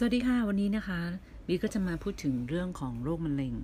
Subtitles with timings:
[0.00, 1.00] สวัสดีค่ะ วันนี้นะคะ
[1.46, 3.54] บีก็จะมาพูดถึงเรื่องของโรคมะเร็ง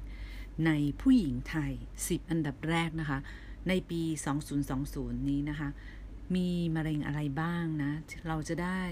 [0.67, 1.73] ในผู้หญิงไทย
[2.03, 3.19] 10 อันดับแรกนะคะ
[3.69, 4.03] ในปี
[4.65, 5.69] 2020 นี้นะคะ
[6.35, 7.93] มีมะเร็งอะไรบ้างนะ
[8.29, 8.83] เราจะได้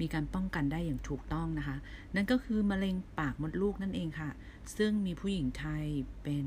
[0.00, 1.76] มีการป้องกันได้อย่างถูกต้องนะคะ
[2.14, 4.30] นั่นก็คือมะเร็งปากมดลูกนั่นเองค่ะ
[4.76, 5.84] ซึ่งมีผู้หญิงไทย
[6.22, 6.46] เป็น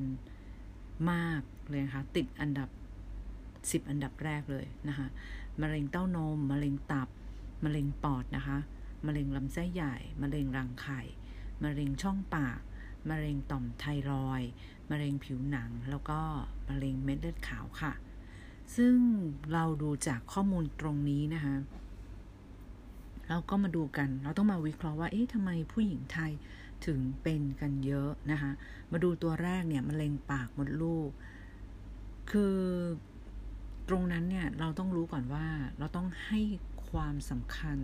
[1.12, 2.70] มากเลยนะคะ ติดอันดับ
[3.30, 5.08] 10 อันดับแรกเลยนะคะ
[5.62, 7.08] มะเร็งเต้านม มะเร็งตับ
[7.64, 8.60] มะเร็งปอดนะคะ
[9.06, 11.02] มะเร็งลำไส้ใหญ่ มะเร็งรังไข่
[11.64, 12.60] มะเร็งช่องปาก
[13.10, 14.50] มะเร็งต่อมไทรอยด์
[14.92, 16.20] มะเร็งผิวหนัง แล้วก็
[16.70, 17.94] มะเร็งเม็ดเลือดขาวค่ะ
[18.76, 18.96] ซึ่ง
[19.54, 21.56] เราดูจากข้อมูลตรงนี้นะคะ
[23.30, 26.32] เราก็มาดูกัน เราต้องมาวิเคราะห์ว่า เอ๊ะทำไมผู้หญิงไทย
[26.86, 28.52] ถึงเป็นกันเยอะนะคะ
[28.92, 31.10] มาดูตัวแรกเนี่ยมะเร็งปากมดลูก
[32.32, 32.58] คือ
[33.90, 35.48] ตรงนั้นเนี่ยเราต้องรู้ก่อนว่า
[35.80, 36.40] เราต้องให้
[36.90, 37.78] ความสำคัญ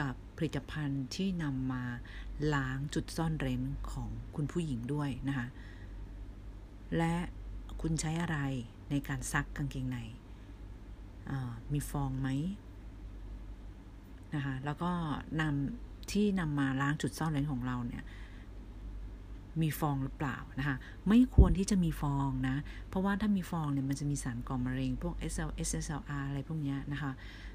[0.00, 1.84] กับ ผลิตภัณฑ์ที่นำมา
[2.54, 5.46] ล้างจุดซ่อนเร้นของคุณผู้หญิงด้วยนะคะ
[6.96, 7.14] และ
[7.80, 8.38] คุณใช้อะไร
[8.90, 9.98] ในการซักกางเกงใน
[11.72, 12.28] มีฟองไหม
[14.34, 14.90] นะคะ แล้วก็
[15.40, 18.04] นำที่นำมาล้างจุดซ่อนเร้นของเราเนี่ย
[19.62, 20.76] มีฟองหรือเปล่านะคะ
[21.08, 22.56] ไม่ควรที่จะมีฟองนะ
[22.88, 27.12] เพราะว่าถ้ามีฟองเนี่ยมันจะมีสารก่อมะเร็ง พวก SL SSLR อะไรพวกนี้นะคะ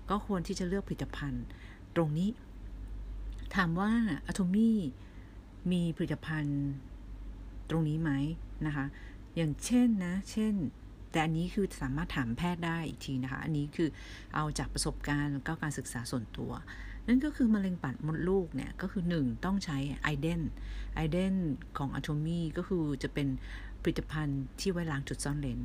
[0.09, 1.45] ก็ควรที่จะเลือกผลิตภัณฑ์
[1.95, 2.29] ตรงนี้
[3.55, 3.91] ถามว่า
[4.27, 4.77] อะโทมี่
[5.71, 6.63] มีผลิตภัณฑ์
[7.69, 8.11] ตรงนี้ไหม
[8.65, 8.85] นะคะ
[9.35, 10.53] อย่างเช่นนะ เช่น
[11.11, 13.89] แต่อันนี้คือสามารถถามแพทย์ได้อีกทีนะคะ อันนี้คือ
[14.35, 16.51] เอาจากประสบการณ์แล้วก็การศึกษาส่วนตัว
[17.07, 20.41] นั่นก็คือมะเร็งปากมดลูกเนี่ย ก็คือ 1 ต้องใช้ไอเดน
[20.95, 21.33] ไอเดน
[21.77, 23.27] ของอะโทมี่ก็คือจะเป็น
[23.81, 25.61] ผลิตภัณฑ์ที่ไว้ล้างจุดซ่อนเลน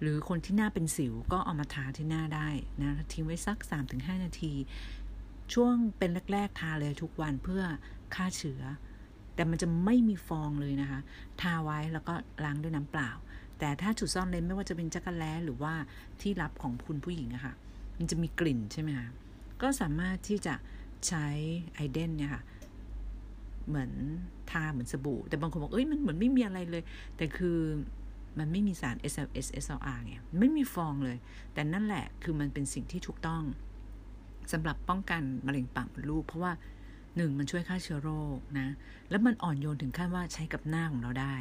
[0.00, 2.48] หรือคนที่หน้าเป็นสิวก็เอามาทาที่หน้าได้
[2.82, 3.58] นะทิ้งไว้สัก
[3.90, 4.52] 3-5 นาที
[5.54, 7.62] ช่วงเป็นแรกๆทาเลยทุกวันเพื่อ
[8.14, 8.62] ฆ่าเชื้อ
[9.34, 11.00] แต่มันจะไม่มีฟองเลยนะคะ
[11.40, 12.14] ทาไว้แล้วก็
[12.44, 13.10] ล้างด้วยน้ำเปล่า
[13.58, 15.74] แต่ถ้าจุดซ่อนเลนไม่ว่าจะเป็นจักรแล้หรือว่า
[16.20, 17.54] ที่รับของคุณผู้หญิงอะคะ่ะ
[17.98, 19.08] มันจะมีกลิ่นใช่ไหมคะ
[19.62, 20.54] ก็สามารถที่จะ
[21.06, 21.26] ใช้
[21.74, 22.42] ไอเดนเนี่ยค่ะ
[23.68, 23.90] เหมือน
[24.50, 26.82] ทาเหมือนสบู่ แต่บางคนบอก เอ้ยมันเหมือนไม่มีอะไรเลย
[27.16, 27.58] แต่คือ
[28.38, 31.18] มันไม่มีสาร SLS SLR ไงไม่มีฟองเลย
[31.54, 33.42] แต่นั่นแหละคือมันเป็นสิ่งที่ถูกต้อง
[34.52, 36.52] สำหรับป้องกันมะเร็งปากมดลูก เพราะว่า
[37.16, 38.68] หนึ่งมันช่วยฆ่าเชื้อโรคนะ
[39.10, 41.34] แล้วมันอ่อนโยนถึงขั้นว่าใช้กับหน้าของเราได้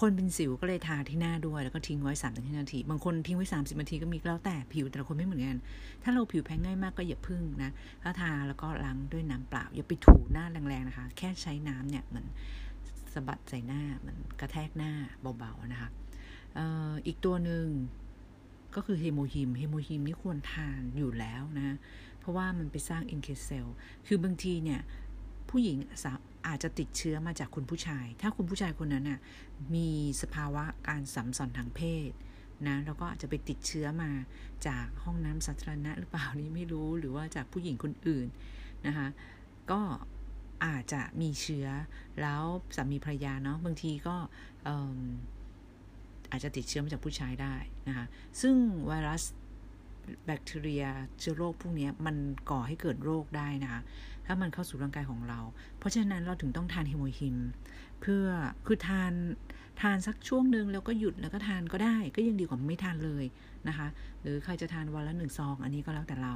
[0.00, 5.58] คนเป็นสิวก็เลยทาที่หน้าด้วย แล้วก็ทิ้งไว้สามถึงห้านาที บางคนทิ้งไว้สามสิบนาทีก็มีแล้วแต่ผิวแต่ละคนไม่เหมือนกัน
[6.02, 7.70] ถ้าเราผิวแพ้ง่ายมากก็อย่าพึ่งนะ
[8.02, 12.26] ถ้าทาแล้วก็ล้างด้วยน้ำเปล่า อย่าไปถูหน้าแรงๆนะคะ แค่ใช้น้ำเนี่ยเหมือน
[13.14, 14.92] สะบัดใส่หน้าเหมือนกระแทกหน้า
[15.38, 15.90] เบาๆนะคะ
[17.06, 17.66] อีกตัวหนึ่ง
[18.74, 21.76] ก็คือ HemoHIM HemoHIM นี่ควรทานอยู่แล้วนะ
[22.26, 23.66] เพราะว่ามันไปสร้าง NK cell
[24.06, 24.80] คือบางทีเนี่ย
[25.50, 25.78] ผู้หญิง
[26.46, 29.20] อาจจะติดเชื้อมาจากคุณผู้ชาย ถ้าคุณผู้ชายคนนั้นน่ะ
[29.74, 29.88] มี
[30.22, 32.10] สภาวะการสำส่อนทางเพศ
[32.68, 34.10] นะแล้วก็อาจจะไปติดเชื้อมา
[34.66, 38.26] จากห้องน้ำสาธารณะหรือเปล่านี่ไม่รู้หรือว่าจากผู้หญิงคนอื่น
[38.86, 39.08] นะคะ
[39.70, 39.80] ก็
[40.64, 41.68] อาจจะมีเชื้อ
[42.20, 42.42] แล้ว
[42.76, 44.16] สามีภรรยาเนาะบางทีก็
[46.30, 47.54] อาจจะติดเชื้อมาจากผู้ชายได้
[47.88, 48.06] นะคะ
[48.40, 48.54] ซึ่ง
[48.86, 49.22] ไวรัส
[50.26, 50.84] แบคทีเรีย
[51.20, 52.16] เชื้อโรคพวกนี้มัน
[52.50, 53.80] ก่อให้เกิดโรคได้นะคะ
[54.26, 55.40] ถ้ามันเข้าสู่ร่างกายของเรา
[55.78, 57.36] เพราะฉะนั้นเราถึงต้องทานเฮโมฮิม
[58.00, 58.26] เพื่อ
[58.66, 59.12] คือทาน
[59.80, 63.24] ทานสักช่วงหนึ่งแล้วก็หยุดแล้วก็ทานก็ได้ ก็ยังดีกว่าไม่ทานเลย
[63.68, 63.86] นะคะ
[64.22, 66.34] หรือใครจะทานวันละหนึ่งซอง อันนี้ก็แล้วแต่เรา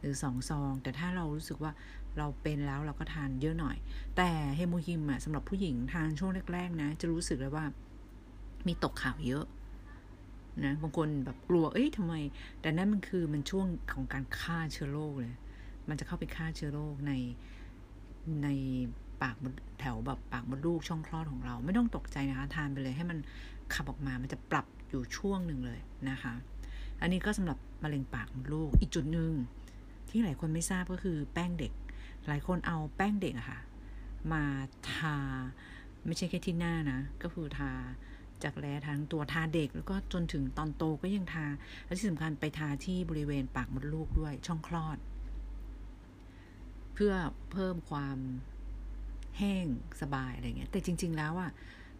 [0.00, 1.72] หรือสองซอง แต่ถ้าเรารู้สึกว่า
[2.18, 3.76] เราเป็นแล้วเราก็ทานเยอะหน่อย
[4.16, 7.64] แต่เฮโมฮิมอะสำหรับผู้หญิงทานช่วงแรกๆนะ จะรู้สึกเลยว่า
[8.66, 9.44] มีตกข่าวเยอะ
[10.64, 12.14] นะบางคนแบบกลัวเอ้ยทำไม
[12.60, 15.34] แต่นั่นมันคือมันช่วงของการฆ่าเชื้อโรคเลย
[15.88, 17.12] มันจะเข้าไปฆ่าเชื้อโรคใน
[18.42, 18.48] ใน
[19.22, 19.36] ปาก
[19.80, 23.18] แถวแบบปากมดลูกช่องคลอดของเรา ไม่ต้องตกใจนะคะทานไปเลยให้มัน
[23.74, 26.34] ขับออกมามันจะปรับอยู่ช่วงหนึ่งเลยนะคะ
[27.00, 29.32] อันนี้ก็สำหรับมะเร็งปากมดลูกอีกจุดหนึ่ง
[30.08, 31.72] ที่หลายคนไม่ทราบก็คือแป้งเด็ก
[32.26, 33.60] หลายคนเอาแป้งเด็กอะค่ะ
[34.32, 34.42] มา
[34.92, 35.16] ทา
[36.06, 37.70] ไม่ใช่แค่ที่หน้านะ ก็คือทา
[38.42, 41.46] จากแรทั้งตัวทาเด็กแล้วก็จนถึงตอนโตก็ยังทา
[41.84, 44.98] และที่สำคัญไปทาที่บริเวณปากมดลูกด้วยช่องคลอด
[46.94, 47.12] เพื่อ
[47.52, 48.18] เพิ่มความ
[49.38, 49.66] แห้ง
[50.00, 51.50] สบายอะไรเงี้ยแต่จริง ๆ แล้วอะ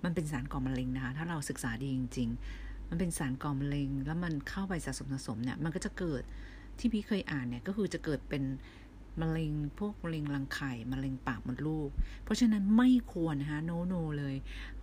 [0.05, 2.29] มันเป็นสารก่อมะเร็งนะคะ ถ้าเราศึกษาดีจริง
[2.59, 6.23] ๆ มันเป็นสารก่อมะเร็ง แล้วมันเข้าไปสะสมสะสมเนี่ย มันก็จะเกิด
[6.79, 8.43] ที่พี่เคยอ่านเนี่ย ก็คือจะเกิดเป็น
[9.21, 11.91] มะเร็งพวกมะเร็งรังไข่มะเร็งปากมดลูก
[12.25, 14.37] เพราะฉะนั้นไม่ควรนะคะโนโนเลย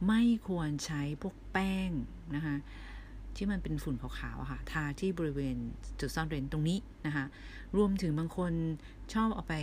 [0.07, 1.89] ไม่ควรใช้พวกแป้ง
[2.35, 2.55] นะคะ
[3.35, 5.55] ที่มันเป็นฝุ่นขาวๆค่ะ ทาที่บริเวณ
[5.99, 7.25] จุดซ่อนเร้นตรงนี้นะคะ
[7.77, 8.53] รวมถึงบางคน
[9.13, 9.55] ชอบเอาไป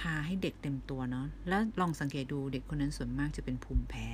[0.00, 4.08] ทาให้เด็กเต็มตัวเนาะ แล้วลองสังเกตดูเด็กคนนั้นส่วนมากจะเป็นภูมิแพ้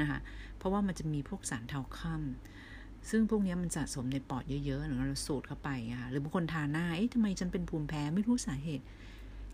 [0.00, 0.18] นะคะ
[0.56, 8.84] เพราะว่ามันจะมีพวกสารเทาค่ำซึ่งพวกนี้มันสะสมในปอดเยอะๆหรือเราสูดเข้าไปอะหรือบางคนทาหน้า เอ๊ะทำไมฉันเป็นภูมิแพ้ไม่รู้สาเหตุ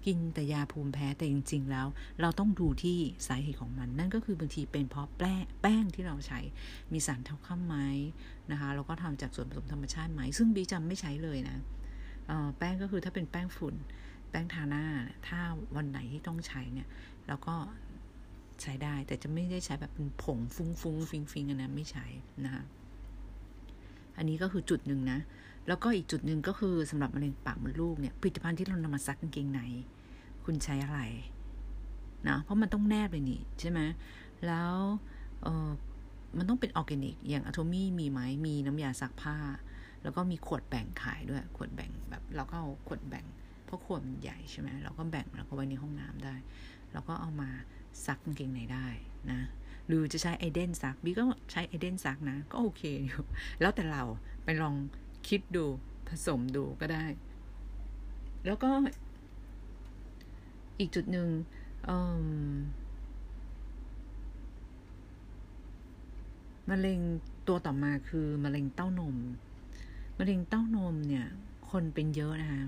[0.07, 1.87] กินแต่ยาภูมิแพ้แต่จริง ๆ แล้ว
[2.21, 6.41] เราต้องดูที่สาเหตุของมัน นั่นก็คือบางทีเป็นเพราะแป้งแป้งที่เราใช้
[6.93, 7.77] มีสารเท่าค่ำไหม
[8.51, 11.57] นะคะแล้วก็ทำจากส่วนผสมธรรมชาติไหม ซึ่งบีจำไม่ใช้เลยนะ
[12.59, 13.75] แป้งก็คือถ้าเป็นแป้งฝุ่น
[14.31, 14.85] แป้งทาหน้า
[15.29, 15.41] ถ้า
[15.77, 16.89] วันไหนที่ต้องใช้เนี่ย
[17.27, 17.55] เราก็
[18.63, 22.07] ใช้ได้ แต่จะไม่ได้ใช้แบบเป็นผงฟุ้งฟุ้งฟิงฟิงอันนั้นไม่ใช้
[22.45, 22.63] นะคะ
[24.17, 25.19] อันนี้ก็คือจุดหนึ่งนะ
[25.69, 29.61] แล้วก็อีกจุดหนึ่งก็คือสำหรับมะเร็งปากมดลูกเนี่ยผลิตภัณฑ์ที่เรานำมาซักกางเกงใน
[30.47, 31.01] คุณใช้อะไร
[32.29, 33.81] นะเพราะมันต้องแนบเลยนี่ใช่ไหม
[34.47, 34.73] แล้ว
[35.43, 35.69] เออ
[36.39, 39.37] มันต้องเป็นออร์แกนิก อย่าง Atomy มีไหมมีน้ำยาซักผ้า
[40.03, 43.25] แล้วก็มีขวดแบ่งขายด้วย ขวดแบ่งแบบเราก็เอาขวดแบ่ง
[43.65, 46.35] เพราะขวดมันใหญ่ใช่ไหมเราก็แบ่งแล้วก็ไว้ในห้องน้ำได้
[46.93, 47.51] เราก็เอามา
[48.07, 48.87] ซักกางเกงในได้
[49.31, 49.41] นะ
[49.87, 53.25] หรือจะใช้ไอเดนซักบีก็ใช้ไอเดนซักนะ ก็โอเคอยู่
[53.61, 54.03] แล้วแต่เรา
[54.45, 54.75] ไปลอง
[55.29, 55.65] คิดดู
[56.09, 57.05] ผสมดูก็ได้
[58.47, 58.71] แล้วก็
[60.79, 61.29] อีกจุดหนึ่ง
[66.71, 67.01] มะเร็ง
[67.49, 69.17] ตัวต่อมาคือมะเร็งเต้านม
[70.19, 71.27] มะเร็งเต้านมเนี่ย
[71.71, 72.63] คนเป็นเยอะนะคะ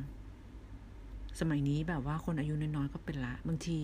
[1.40, 3.78] สมัยนี้แบบว่าคนอายุน้อยๆก็เป็นละ บางที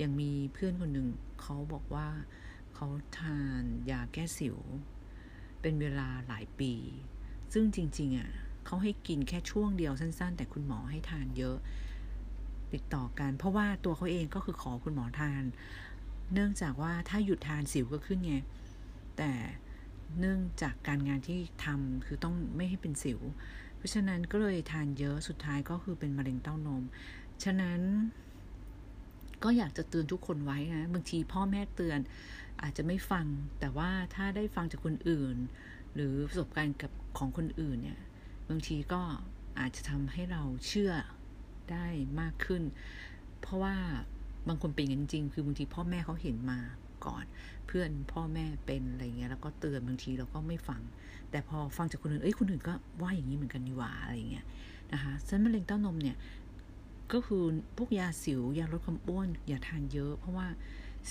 [0.00, 1.08] ยังมีเพื่อนคนหนึ่ง
[1.40, 2.08] เขาบอกว่า
[2.74, 2.86] เขา
[3.18, 4.56] ทานยาแก้สิว
[5.60, 6.72] เป็นเวลาหลายปี
[7.52, 8.30] ซึ่งจริง ๆอะ่ะ
[8.66, 11.56] เขาให้กินแค่ช่วงเดียวสั้น ๆ แต่คุณหมอให้ทานเยอะ
[12.74, 15.42] ติดต่อกัน เพราะว่าตัวเขาเองก็คือขอคุณหมอทาน
[16.34, 18.34] เนื่องจากว่าถ้าหยุดทานสิวก็ขึ้นไง
[19.16, 19.30] แต่
[20.18, 23.20] เนื่องจากการงานที่ทำคือต้องไม่ให้เป็นสิว
[23.76, 26.82] เพราะฉะนั้นก็เลยทานเยอะสุดท้ายก็คือเป็นมะเร็งเต้านม
[27.44, 27.80] ฉะนั้น
[29.44, 31.98] ก็อยากจะเตือนทุกคนไว้นะบางทีพ่อแม่เตือน
[32.62, 33.26] อาจจะไม่ฟัง
[33.60, 35.36] แต่ว่าถ้าได้ฟังจากคนอื่น
[35.94, 38.00] หรือประสบการณ์กับของคนอื่นเนี่ย
[38.48, 39.00] บางทีก็
[39.58, 40.92] อาจจะทำให้เราเชื่อ
[41.72, 41.86] ได้
[42.20, 42.62] มากขึ้น
[43.40, 43.74] เพราะว่า
[44.48, 46.58] บางคนเป็นอย่างจริง คือบางทีพ่อแม่เขาเห็นมา
[47.06, 47.24] ก่อน
[47.66, 50.82] เพื่อนพ่อแม่เป็นอะไรเงี้ยแล้วก็เตือนบางทีเราก็ไม่ฟัง
[51.30, 54.44] แต่พอฟังจากคนอื่นเอ้ยคนอื่นก็ว่าอย่างนี้เหมือนกันนี่หว่าอะไรเงี้ย
[54.92, 56.16] นะคะฉะนั้นมะเร็งเต้านมเนี่ย
[57.12, 57.42] ก็คือ
[57.76, 60.46] พวกยาสิวยาลดความอ้วนอย่าทานเยอะ เพราะว่า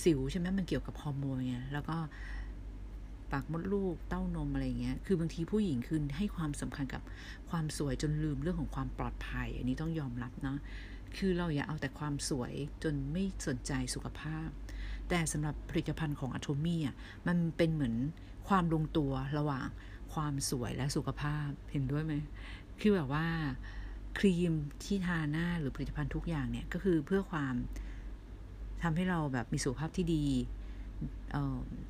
[0.02, 1.96] สิวใช่ไหมมันเกี่ยวกับฮอร์โมนไงแล้วก็
[3.32, 7.02] ปากมดลูกเต้านมอะไรเงี้ย คือบางทีผู้หญิงคือให้ความสำคัญกับ
[7.50, 10.58] ความสวยจนลืมเรื่องของความปลอดภัย อันนี้ต้องยอมรับเนาะ
[11.16, 12.52] คือเราอย่าเอาแต่ความสวย
[12.82, 14.48] จนไม่สนใจสุขภาพ
[15.08, 16.94] แต่สำหรับผลิตภัณฑ์ของอะโทมี่อะ
[17.28, 17.94] มันเป็นเหมือน
[18.48, 19.66] ความลงตัวระหว่าง
[20.14, 22.14] ความสวยและสุขภาพเห็นด้วยไหม
[22.80, 23.26] คือแบบว่า
[24.18, 24.52] ครีม
[24.84, 27.54] ที่ทาหน้าหรือผลิตภัณฑ์ทุกอย่างเนี่ยก็คือเพื่อความ
[28.82, 30.24] ทำให้เราแบบมีสุขภาพที่ดี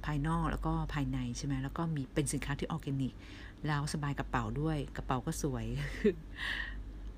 [0.04, 3.12] ภายนอกแล้วก็ภายในใช่ไหมแล้วก็มีเป็นสินค้าที่ออร์แกนิก
[3.66, 5.66] แล้วสบายกระเป๋าด้วย กระเป๋าก็สวย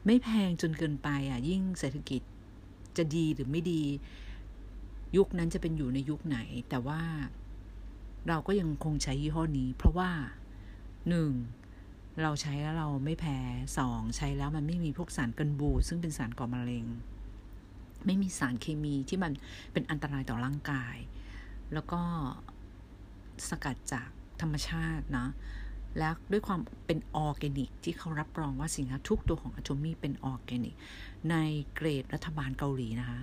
[0.06, 2.22] ไม่แพงจนเกินไปอะ ยิ่งเศรษฐกิจ
[2.96, 3.82] จะดีหรือไม่ดี
[5.16, 6.38] ยุคนั้นจะเป็นอยู่ในยุคไหน
[6.68, 7.02] แต่ว่า
[8.28, 10.10] เราก็ยังคงใช้ยี่ห้อนี้ เพราะว่า
[11.08, 11.30] หนึ่ง
[12.22, 13.38] เราใช้แล้วเราไม่แพ้
[13.78, 16.86] สองใช้แล้วมันไม่มีพวกสารกันบูดซึ่งเป็นสารก่อมะเร็ง
[18.06, 19.32] ไม่มีสารเคมีที่มัน
[19.72, 20.96] เป็นอันตรายต่อร่างกาย
[21.74, 22.00] แล้วก็
[23.48, 24.08] สกัดจาก
[24.40, 25.28] ธรรมชาตินะ
[25.98, 30.74] และด้วยความเป็นออร์แกนิก ที่เขารับรองว่าสินค้าทุกตัวของ Atomy เป็นออร์แกนิก
[31.30, 31.36] ใน
[31.74, 33.20] เกรดรัฐบาลเกาหลีนะคะ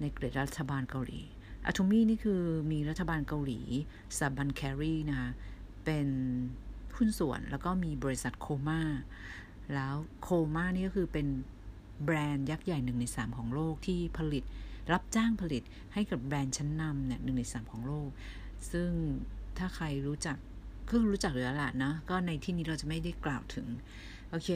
[0.00, 1.20] ในเกรดรัฐบาลเกาหลี
[1.66, 3.60] Atomy นี่คือมีรัฐบาลเกาหลี
[4.18, 5.30] สถาบัน KAERI นะคะ
[5.84, 6.08] เป็น
[6.96, 8.80] หุ้นส่วนแล้วก็มีบริษัท Kolmar
[9.74, 11.26] แล้ว Kolmar นี่ก็คือเป็น
[12.04, 14.44] แบรนด์ยักษ์ใหญ่หนึ่งในสามของโลกที่ผลิต
[14.92, 18.08] รับจ้างผลิตให้กับแบรนด์ชั้นนำเนี่ยหนึ่งในสามของโลก
[18.72, 18.90] ซึ่ง
[19.58, 20.36] ถ้าใครรู้จัก
[20.88, 23.66] ก็รู้จักหรือละนะ ก็ในที่นี้เราจะไม่ได้กล่าวถึง
[24.30, 24.48] โอเค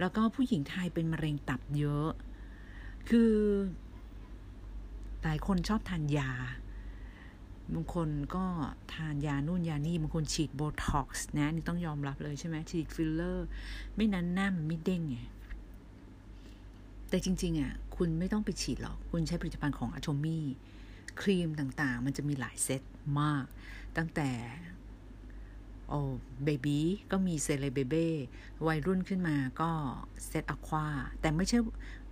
[0.00, 2.10] แล้วก็ผู้หญิงไทยเป็นมะเร็งตับเยอะ
[3.08, 3.32] คือ
[5.22, 6.30] หลายคนชอบทานยา
[7.74, 8.46] บางคนก็
[8.94, 13.46] ทานยานู่นยานี่ บางคนฉีดโบท็อกซ์นะนี่ต้องยอมรับเลยใช่ไหมฉีดฟิลเลอร์
[13.96, 15.18] ไม่นั้นหน้ามันไม่เด้งไง
[17.08, 20.44] แต่จริง ๆอะ คุณไม่ต้องไปฉีดหรอก คุณใช้ผลิตภัณฑ์ของ Atomy
[21.20, 22.82] ครีมต่างๆ มันจะมีหลายเซต
[23.20, 23.44] มาก
[23.96, 24.30] ตั้งแต่
[25.88, 26.00] โอ้
[26.44, 28.08] baby ก็มีเซเลเบเบ้
[28.66, 29.70] วัยรุ่นขึ้นมาก็
[30.26, 30.86] เซต Aqua
[31.20, 31.58] แต่ไม่ใช่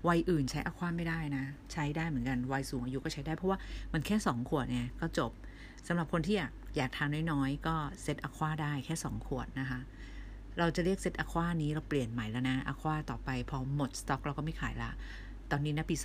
[0.08, 3.58] วัยอื่นใช้ Aqua ไม่ได้นะ ใช้ได้เหมือนกัน วัยสูงอายุก็ใช้ได้เพราะว่า
[3.92, 5.32] มันแค่สองขวดเนี่ยก็จบ
[5.86, 9.80] สำหรับคนที่อยากอยากทาน้อยๆ ก็เซต Aqua ได้แค่สองขวดนะคะ
[10.58, 14.90] เราจะเรียกเซต Aqua นี้เราเปลี่ยนใหม่แล้วนะ Aqua ต่อไปพอหมดสต็อกเราก็ไม่ขายละ
[15.52, 15.96] ตอนนี้นะปี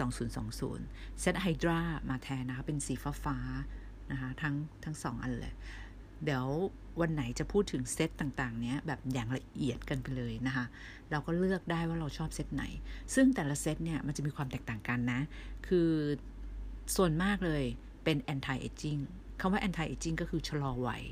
[0.56, 3.38] 2020 เซต Hydra มาแทนนะคะ เป็นสีฟ้าฟ้า
[4.12, 5.54] นะคะทั้งทั้งสองอันเลย
[6.24, 6.46] เดี๋ยว
[7.01, 10.66] วันไหนจะพูดถึงเซตต่างๆ เนี้ยแบบอย่างละเอียดกันไปเลยนะคะ
[11.12, 12.63] เราก็เลือกได้ว่าเราชอบเซตไหน
[13.16, 15.22] ซึ่งแต่ละเซตเนี่ยมันจะมีความแตกต่างกันนะ
[15.68, 15.89] คือ
[16.96, 17.63] ส่วนมากเลย
[18.04, 19.01] เป็น anti aging
[19.39, 21.04] คำว่า anti aging ก็คือชะลอวัย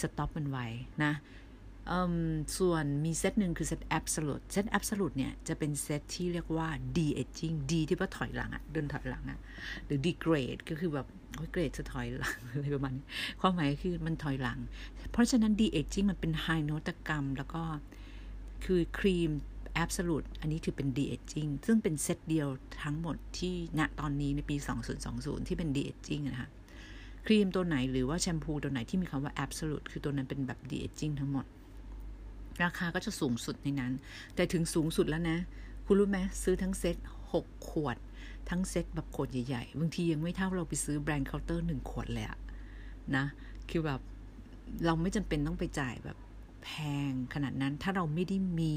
[0.00, 0.66] stop มันไว้
[1.04, 1.12] นะ
[2.58, 9.38] ส่วนมีเซตหนึ่งคือเซต absolute เซต absolute เนี่ย จะเป็นเซตที่เรียกว่า de aging d ที่ว่าถอยหลังอะเดินถอยหลังอะ
[9.84, 11.06] หรือ degrade ก็คือแบบ
[11.50, 13.06] เกรดจะถอยหลังอะไรประมาณนี้
[13.40, 14.58] ความหมายคือมันถอยหลัง
[15.12, 17.62] เพราะฉะนั้น de aging มันเป็นไฮนวัตกรรม แล้วก็
[18.64, 19.30] คือครีม
[19.84, 22.48] absolute อันนี้ถือเป็น de aging ซึ่งเป็นเซตเดียว
[22.82, 24.56] ทั้งหมดที่ณตอนนี้ในปี
[25.02, 26.50] 2020 ที่เป็น de aging นะคะ
[27.26, 31.46] ครีมตัวไหนหรือว่าแชมพูตัวไหนที่มีคำว่า absolute คือตัวนั้นเป็นแบบ de aging ทั้งหมด
[32.62, 33.92] ราคาก็จะสูงสุดในนั้น
[34.34, 35.38] แต่ถึงสูงสุดแล้วนะ
[35.86, 36.96] คุณรู้ไหมซื้อทั้งเซต
[37.32, 37.96] 6 ขวด
[38.50, 42.38] ทั้งเซตแบบขวดใหญ่ๆ บางทียังไม่เท่าเราไปซื้อแบรนด์เคาน์เตอร์หนึ่งขวดเลยอะ
[43.16, 43.24] นะ
[43.70, 44.00] คือแบบ
[44.86, 46.16] เราไม่จำเป็นต้องไปจ่ายแบบ
[46.64, 46.70] แพ
[47.10, 48.74] งขนาดนั้น ถ้าเราไม่ได้มี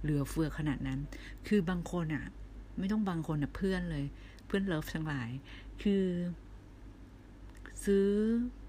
[0.00, 1.00] เหลือเฟือขนาดนั้น
[1.48, 2.24] คือบางคนอะ
[2.78, 4.04] ไม่ต้องบางคนอะเพื่อนเลย
[4.46, 5.30] เพื่อนเลิฟทั้งหลาย
[5.82, 6.04] คือ
[7.84, 8.06] ซื้อ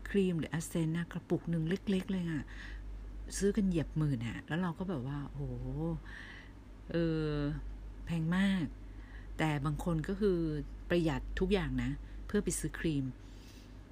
[0.10, 2.44] ครีมหรืออสเซนนะกระปุกหนึ่งเล็ก ๆ เลยอะ
[3.38, 5.48] ซื้อกันเหยียบหมื่นอะแล้วเราก็แบบว่า โอ้
[6.92, 6.96] เอ
[7.28, 7.32] อ
[8.06, 8.66] แพงมาก
[9.38, 10.40] แต่บางคนก็คือ
[10.90, 11.92] ประหยัดทุกอย่างนะ
[12.26, 13.06] เพื่อไปซื้อครีม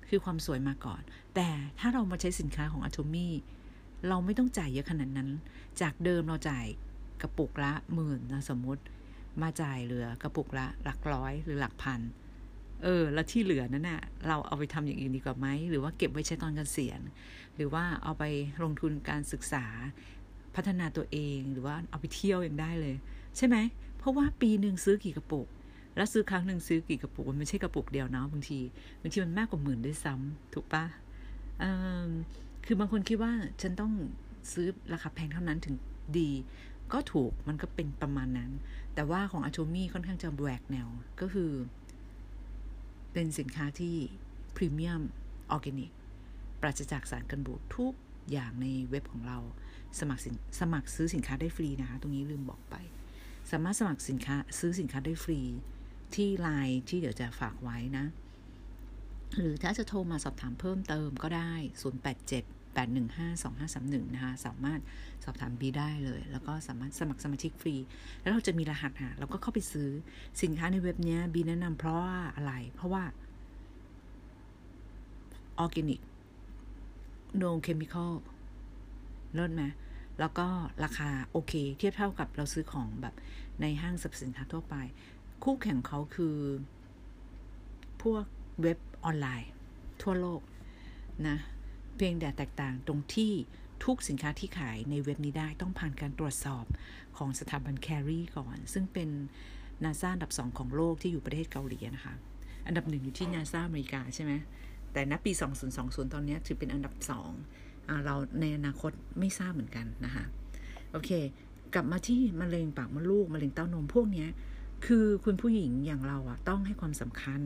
[0.09, 1.01] คือความสวยมาก่อน
[1.35, 1.47] แต่
[1.79, 3.27] ถ้าเรามาใช้สินค้าของ a t o m ี
[4.07, 5.29] เราไม่ต้องจ่ายเยอะขนาดนั้น
[5.81, 6.65] จากเดิมเราจ่าย
[7.21, 8.83] กระปุกละหมื่นนะสมมติ
[9.41, 11.99] มาจ่ายเหลือกระปุกละหลักร้อยหรือหลักพัน
[12.83, 17.01] เออ แล้วที่เหลือนั้นน่ะ เราเอาไปทำอย่างอื่นดีกว่าไหม หรือว่าเก็บไว้ใช้ตอนกเกษียณ
[17.55, 18.23] หรือว่าเอาไป
[18.63, 19.65] ลงทุนการศึกษา
[20.55, 22.95] พัฒนาตัวเอง หรือว่าเอาไปเที่ยวยังได้เลย
[23.37, 23.57] ใช่ไหม
[23.97, 25.47] เพราะว่าปีหนึ่งซื้อกี่กระปุก
[25.95, 28.59] แล้วซื้อครั้งหนึ่งซื้อกี่กระปุก มันไม่ใช่กระปุกเดียวนะบางที
[29.01, 30.85] บางทีมันมากกว่าหมื่นด้วยซ้ำถูกปะ่ะ
[32.65, 33.93] คือบางคนคิดว่าฉันต้อง
[34.51, 35.75] ซื้อราคาแพงเท่านั้นถึง
[36.19, 36.29] ดี
[36.93, 38.51] ก็ถูก มันก็เป็นประมาณนั้น
[38.95, 40.87] แต่ว่าของอาโชมี่ค่อนข้างจะแหวกแนว
[41.21, 41.51] ก็คือ
[43.13, 43.95] เป็นสินค้าที่
[44.55, 45.01] พรีเมียม
[45.51, 45.91] ออร์แกนิก
[46.61, 47.93] ปราศจากสารกันบูดทุก
[48.31, 49.39] อย่างในเว็บของเรา
[49.99, 50.21] สมัคร
[50.59, 52.75] สมัครซื้อสินค้าได้ฟรีนะคะ ตรงนี้ลืมบอกไป
[53.51, 55.39] สามารถสมัครสินค้าซื้อสินค้าได้ฟรี
[56.15, 58.05] ที่ไลน์ที่เดี๋ยวจะฝากไว้นะ
[59.35, 61.53] หรือถ้าจะโทรมาสอบถามเพิ่มเติมก็ได้
[62.31, 64.79] 087 8152531 นะคะ สามารถ
[65.23, 67.75] สอบถามบีได้เลย แล้วก็สามารถสมัครสมาชิกฟรี
[68.21, 69.89] แล้วเราจะมีรหัสหาเราก็เข้าไปซื้อ
[70.41, 73.03] สินค้าในเว็บนี้บีแนะนำเพราะว่าอะไร เพราะว่า
[75.59, 75.99] ออร์แกนิก
[77.41, 78.11] no chemical
[79.33, 79.63] เลิศไหม
[80.19, 80.47] แล้วก็
[80.83, 83.15] ราคาโอเค เทียบเท่ากับเราซื้อของแบบ
[83.61, 84.75] ในห้างสรรพสินค้าทั่วไป
[85.43, 86.35] คู่แข่งเขาคือ
[88.01, 88.25] พวก
[88.61, 89.49] เว็บออนไลน์
[90.01, 90.41] ทั่วโลก
[91.27, 91.37] นะ
[91.95, 93.33] เพียงแต่แตกต่างตรงที่
[93.85, 96.65] ทุกสินค้าที่ขายในเว็บนี้ได้ต้องผ่านการตรวจสอบ
[97.17, 99.09] ของสถาบันแครีก่อน ซึ่งเป็น
[99.83, 102.15] นาซาอันดับสองของโลกที่อยู่ประเทศเกาหลีนะคะ
[102.67, 104.33] อันดับหนึ่งอยู่ที่นาซาอเมริกาใช่ไหม
[104.93, 105.31] แต่ณปี
[105.73, 107.31] 2020 ตอนนี้ถือเป็นอันดับสอง
[108.05, 110.23] เราในอนาคตไม่ทราบเหมือนกันนะคะ
[110.91, 111.11] โอเค
[111.73, 114.27] กลับมาที่มะเร็งปากมดลูกมะเร็งเต้านมพวกนี้
[114.85, 117.41] คือคุณผู้หญิงอย่างเราอะต้องให้ความสำคัญ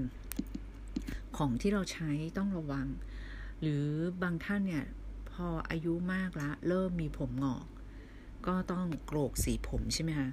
[1.38, 2.88] ของที่เราใช้ต้องระวัง
[3.68, 3.90] หรือ
[4.24, 4.86] บางท่านเนี่ย
[5.32, 7.66] พออายุมากละเริ่มมีผมงอก
[8.48, 10.30] ก็ต้องโกรกสีผมใช่ไหมคะ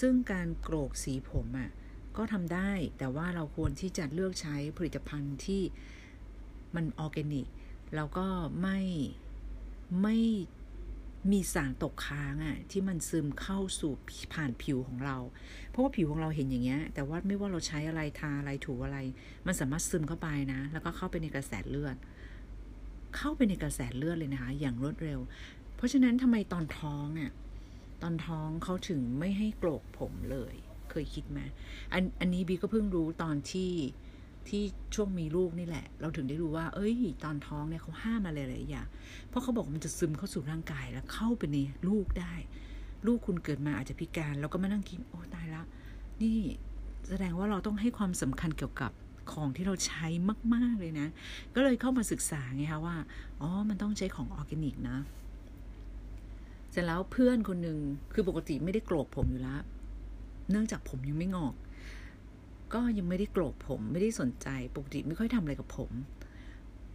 [0.00, 1.70] ซึ่งการโกรกสีผมอะ่ะ
[2.16, 5.62] ก็ทำได้แต่ว่าเราควรที่จะเลือกใช้ผลิตภัณฑ์ที่
[6.74, 7.46] มันออร์แกนิก
[7.94, 8.26] แล้วก็
[8.62, 8.80] ไม่
[10.02, 10.18] ไม่
[11.32, 13.92] มีสารตกค้างอะ่ะที่มันซึมเข้าสู่
[14.32, 15.16] ผ่านผิวของเรา
[15.68, 18.98] เพราะว่าผิวของเราเห็นอย่างเงี้ย แต่ว่าไม่ว่าเราใช้อะไรทาอะไรถูอะไร
[19.46, 21.96] มันสามารถซึมเข้าไปนะ แล้วก็เข้าไปในกระแสเลือด
[23.16, 25.20] เข้าไปในกระแสเลือดเลยนะคะ อย่างรวดเร็ว
[25.76, 27.32] เพราะฉะนั้นทำไมตอนท้องอะ
[28.02, 30.54] ตอนท้องเขาถึงไม่ให้โกรกผมเลย
[30.90, 31.40] เคยคิดไหม
[31.92, 33.72] อันอันนี้บีก็เพิ่งรู้ตอนที่
[34.48, 34.62] ที่
[34.94, 38.86] ช่วงมีลูกนี่แหละ เราถึงได้รู้ว่า เอ้ย ตอนท้องเนี่ยเขาห้ามอะไรหลายอย่าง
[39.28, 42.34] เพราะเขาบอกมันจะซึมเข้าสู่ร่างกายแล้วเข้าไปในลูกได้
[43.06, 45.64] ลูกคุณเกิดมาอาจจะพิการเราก็มานั่งคิดโอ้ตายล้ว
[46.22, 46.38] นี่
[47.08, 48.92] แสดงว่าเราต้องให้ความสำคัญเกี่ยวกับ
[49.32, 50.06] ของที่เราใช้
[50.54, 51.08] มาก ๆ เลยนะ
[51.54, 52.96] ก็เลยเข้ามาศึกษาไงคะว่า
[53.40, 54.96] อ๋อ มันต้องใช้ของออร์แกนิกนะ
[56.70, 57.78] เสร็จแล้วเพื่อนคนหนึ่ง
[58.12, 59.60] คือปกติไม่ได้โกรกผมอยู่แล้ว
[60.50, 61.54] เนื่องจากผมยังไม่งอก
[62.74, 65.90] ก็ยังไม่ได้โกรกผมไม่ได้สนใจ ปกติไม่ค่อยทำอะไรกับผม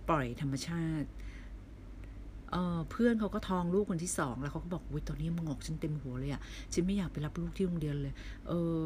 [0.10, 1.08] ปล่อยธรรมชาติ
[2.52, 6.42] เออเพื่อนเขาก็ท้องลูกคนที่สองแล้วเขาก็บอกอุ้ยตอนนี้มันงอกฉันเต็มหัวเลยอะ่ะ
[6.74, 8.14] ฉันไม่อยากไปรับลูกที่โรงเรียนเลย
[8.48, 8.82] เออ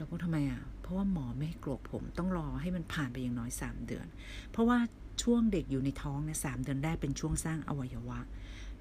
[0.00, 4.06] เราก็ทำไมอะ เพราะว่าหมอไม่ให้โกรกผมต้องรอให้มันผ่านไปอย่างน้อยสามเดือน
[4.50, 4.78] เพราะว่า
[5.22, 8.20] ช่วงเด็กอยู่ในท้องเนี่ยสามเดือนแรกเป็นช่วงสร้างอวัยวะ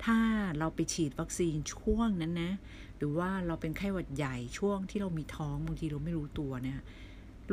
[0.03, 0.17] ถ้า
[0.57, 2.51] เราไปฉีดวัคซีนช่วงนั้นนะ
[2.97, 6.79] หรือว่าเราเป็นไข้หวัดใหญ่ช่วงที่เรามีท้องบางทีเราไม่รู้ตัวเนี่ย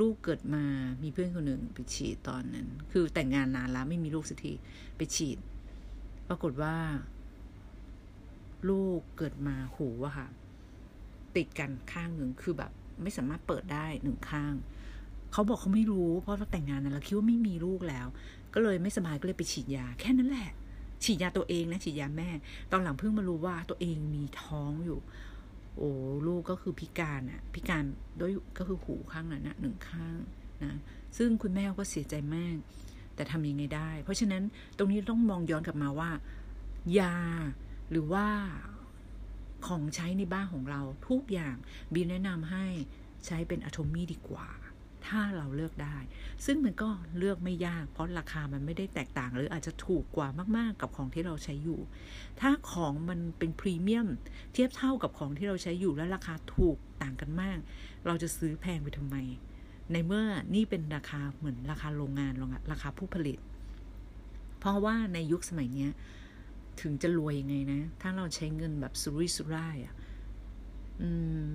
[0.00, 0.64] ลูกเกิดมา
[1.02, 4.52] มีเพื่อนคนหนึ่งไปฉีดตอนนั้น คือแต่งงานนานแล้วไม่มีลูกสักที
[4.96, 5.38] ไปฉีด
[6.28, 6.76] ปรากฏว่า
[8.68, 10.28] ลูกเกิดมาหูอะค่ะ
[11.36, 12.72] ติดกันข้างหนึ่งคือแบบ
[13.02, 14.54] ไม่สามารถเปิดได้หนึ่งข้าง
[15.32, 18.06] เขาบอกเขาไม่รู้ เพราะเราแต่งงานนั้นเราคิดว่าไม่มีลูกแล้ว
[18.54, 20.50] ก็เลยไม่สบายก็เลยไปฉีดยา แค่นั้นแหละ
[21.04, 22.30] ฉีดยาตัวเองนะฉีดยาแม่
[22.72, 24.98] ตอนหลังเพิ่งมารู้ว่าตัวเองมีท้องอยู่
[25.76, 25.90] โอ้
[26.26, 27.84] ลูกก็คือพิการอะพิการ
[28.20, 30.16] ด้วยก็คือหูข้างนั้นนะหนึ่งข้าง
[30.64, 30.72] นะ
[31.16, 32.56] ซึ่งคุณแม่ก็เสียใจมาก
[33.14, 34.42] แต่ทำยังไงได้ เพราะฉะนั้น
[34.78, 36.10] ตรงนี้ต้องมองย้อนกลับมาว่า
[36.98, 37.16] ยา
[37.90, 38.26] หรือว่า
[39.66, 41.56] ของใช้ในบ้านของเราทุกอย่าง
[41.92, 42.66] บีแนะนำให้
[43.26, 44.48] ใช้เป็นอะโทมี่ดีกว่า
[45.06, 45.96] ถ้าเราเลือกได้
[46.44, 51.80] ซึ่งมันก็เลือกไม่ยาก เพราะราคามันไม่ได้แตกต่าง หรืออาจจะถูกกว่ามากๆกับของที่เราใช้อยู่
[52.40, 54.08] ถ้าของมันเป็นพรีเมียม
[54.52, 57.58] เทียบเท่ากับของที่เราใช้อยู่และราคาถูกต่างกันมาก
[58.06, 59.16] เราจะซื้อแพงไปทำไม
[59.92, 62.32] ในเมื่อนี่เป็นราคาเหมือนราคาโรงงาน
[62.72, 63.38] ราคาผู้ผลิต
[64.60, 65.88] เพราะว่าในยุคสมัยนี้
[66.80, 69.94] ถึงจะรวยยังไงนะ ถ้าเราใช้เงินแบบสุรุ่ยสุร่ายอะ่ะ
[71.00, 71.10] อื
[71.44, 71.46] ม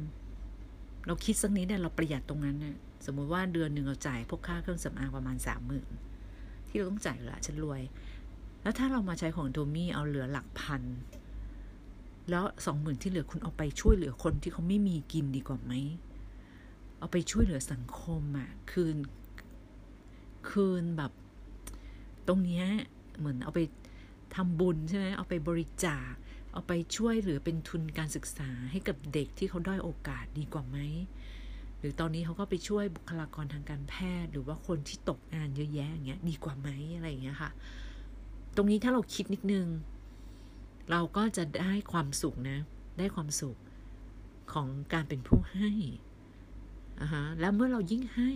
[1.05, 2.75] เราคิดสักนิดเนี่ยเราประหยัดตรงนั้นเนี่ย
[3.05, 5.89] สมมุติว่าเดือนหนึ่งเราจ่ายพวกค่าเครื่องสำอางประมาณสามหมื่น
[6.67, 7.81] ที่เราต้องจ่ายละฉันรวย
[8.61, 10.81] แล้วถ้าเรามาใช้ของโทมี่เอาเหลือหลักพัน
[12.29, 15.73] แล้วสองหมื่นที่เหลือคุณเอาไปช่วยเหลือคนที่เขาไม่มีกินดีกว่าไหม
[16.99, 18.97] เอาไปช่วยเหลือสังคมอะ่ะ คืน
[20.49, 21.11] คืนแบบ
[22.27, 22.65] ตรงเนี้ย
[23.17, 23.59] เหมือนเอาไป
[24.35, 26.11] ทำบุญใช่ไหมเอาไปบริจาค
[26.53, 30.77] เอาไปช่วยหรือเป็นทุนการศึกษาให้กับเด็กที่เขาด้อยโอกาสดีกว่าไหม
[31.79, 37.51] หรือตอนนี้เขาก็ไปช่วยบุคลากรทางการแพทย์ หรือว่าคนที่ตกงานเยอะแยะอย่างเงี้ยดีกว่าไหมอะไรอย่างเงี้ยค่ะ
[38.55, 39.67] ตรงนี้ถ้าเราคิดนิดนึง
[40.91, 42.57] เราก็จะได้ความสุขนะ
[42.97, 43.57] ได้ความสุข
[44.53, 45.71] ของการเป็นผู้ให้
[47.01, 48.31] อ่าฮะแล้วเมื่อเรายิ่งให้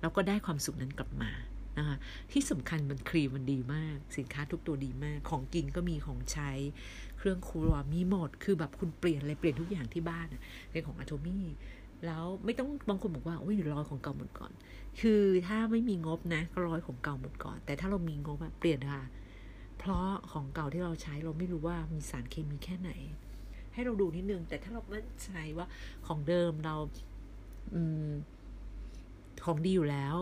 [0.00, 1.30] เราก็ได้ความสุขนั้นกลับมา
[1.78, 1.96] นะคะ
[2.32, 6.50] ที่สำคัญมันครีมมันดีมาก สินค้าทุกตัวดีมาก ของกินก็มีของใช้
[7.18, 10.26] เครื่องครัวมีหมด คือแบบคุณเปลี่ยนอะไรเปลี่ยนทุกอย่างที่บ้าน
[10.70, 11.46] เป็นของอะโทมี่
[12.06, 14.52] แล้วไม่ต้องบางคนบอกว่าโอ้ยร้อยของเก่าหมดก่อน
[15.00, 19.02] คือถ้าไม่มีงบนะก็ร้อยของเก่าหมดก่อน แต่ถ้าเรามีงบอะเปลี่ยนค่ะ
[19.78, 22.90] เพราะของเก่าที่เราใช้เราไม่รู้ว่ามีสารเคมีแค่ไหน
[23.72, 25.66] ให้เราดูนิดนึง แต่ถ้าเรามั่นใจว่า
[26.06, 26.74] ของเดิมเรา
[27.74, 28.10] อืม
[29.44, 30.16] ของดีอยู่แล้ว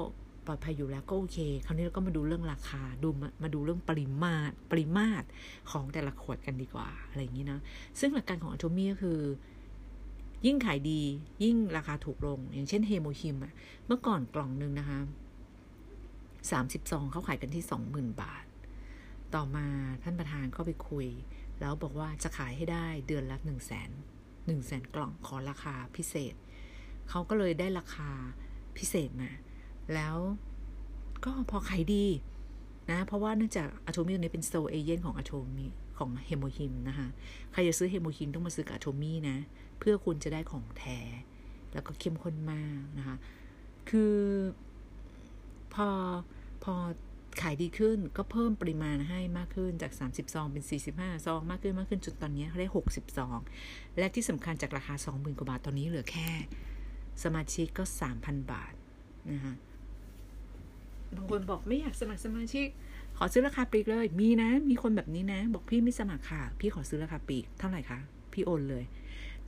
[0.47, 3.09] ปลอดภัยอยู่แล้วก็โอเค คราวนี้เราก็มาดูเรื่องราคา ดู
[3.43, 5.27] มาดูเรื่องปริมาตร ปริมาตร
[5.71, 7.61] ของแต่ละขวดกันดีกว่า อะไรอย่างนี้นะ
[8.01, 9.21] ซึ่งหลักการของอัตโทมีก็คือ
[10.47, 11.01] ยิ่งขายดี
[11.45, 13.53] ยิ่งราคาถูกลง อย่างเช่นเฮโมฮิมอะ
[13.87, 15.01] เมื่อก่อนกล่องหนึ่งนะคะ
[16.51, 18.45] สามสิบซองเขาขายกันที่สองหมื่นบาท
[19.35, 19.67] ต่อมา
[20.03, 21.07] ท่านประธานก็ไปคุย
[21.61, 23.91] แล้วบอกว่าจะขายให้ได้เดือนละหนึ่งแสน
[24.47, 26.35] หนึ่งแสนกล่องขอราคาพิเศษ
[27.11, 28.11] เขาก็เลยได้ราคา
[28.79, 29.31] พิเศษมา
[29.95, 30.17] แล้ว
[31.25, 32.07] ก็พอขายดี
[32.91, 37.09] นะ เพราะว่าเนื่องจาก Atomy นี้เป็น sole agent ของ Atomy ของ HemoHIM นะคะ
[37.53, 39.37] ใครจะซื้อ HemoHIM ต้องมาซื้อกับ Atomy นะ
[39.79, 40.99] เพื่อคุณจะได้ของแท้
[41.73, 43.17] แล้วก็เข้มข้นมากนะคะ
[43.91, 44.17] คือ
[45.75, 45.89] พอ
[46.65, 46.75] พอ
[47.43, 50.65] ขายดีขึ้นก็เพิ่มปริมาณให้มากขึ้นจาก 30 ซองเป็น
[50.95, 53.39] 45 ซอง มากขึ้นมากขึ้นจนตอนนี้เขาได้ 60 ซอง
[53.99, 56.29] และที่สำคัญจากราคา 20,000 กว่าบาท ตอนนี้เหลือแค่
[57.23, 57.85] สมาชิกก็
[58.17, 58.73] 3,000 บาท
[59.33, 59.55] นะคะ
[61.17, 62.67] บางคนบอกไม่อยากสมัครสมาชิก
[63.17, 67.99] ขอซื้อราคาปลีกเลย มีนะ มีคนแบบนี้นะ บอกพี่ไม่สมัครค่ะ พี่ขอซื้อราคาปลีกเท่าไหร่คะ
[68.33, 68.85] พี่โอนเลย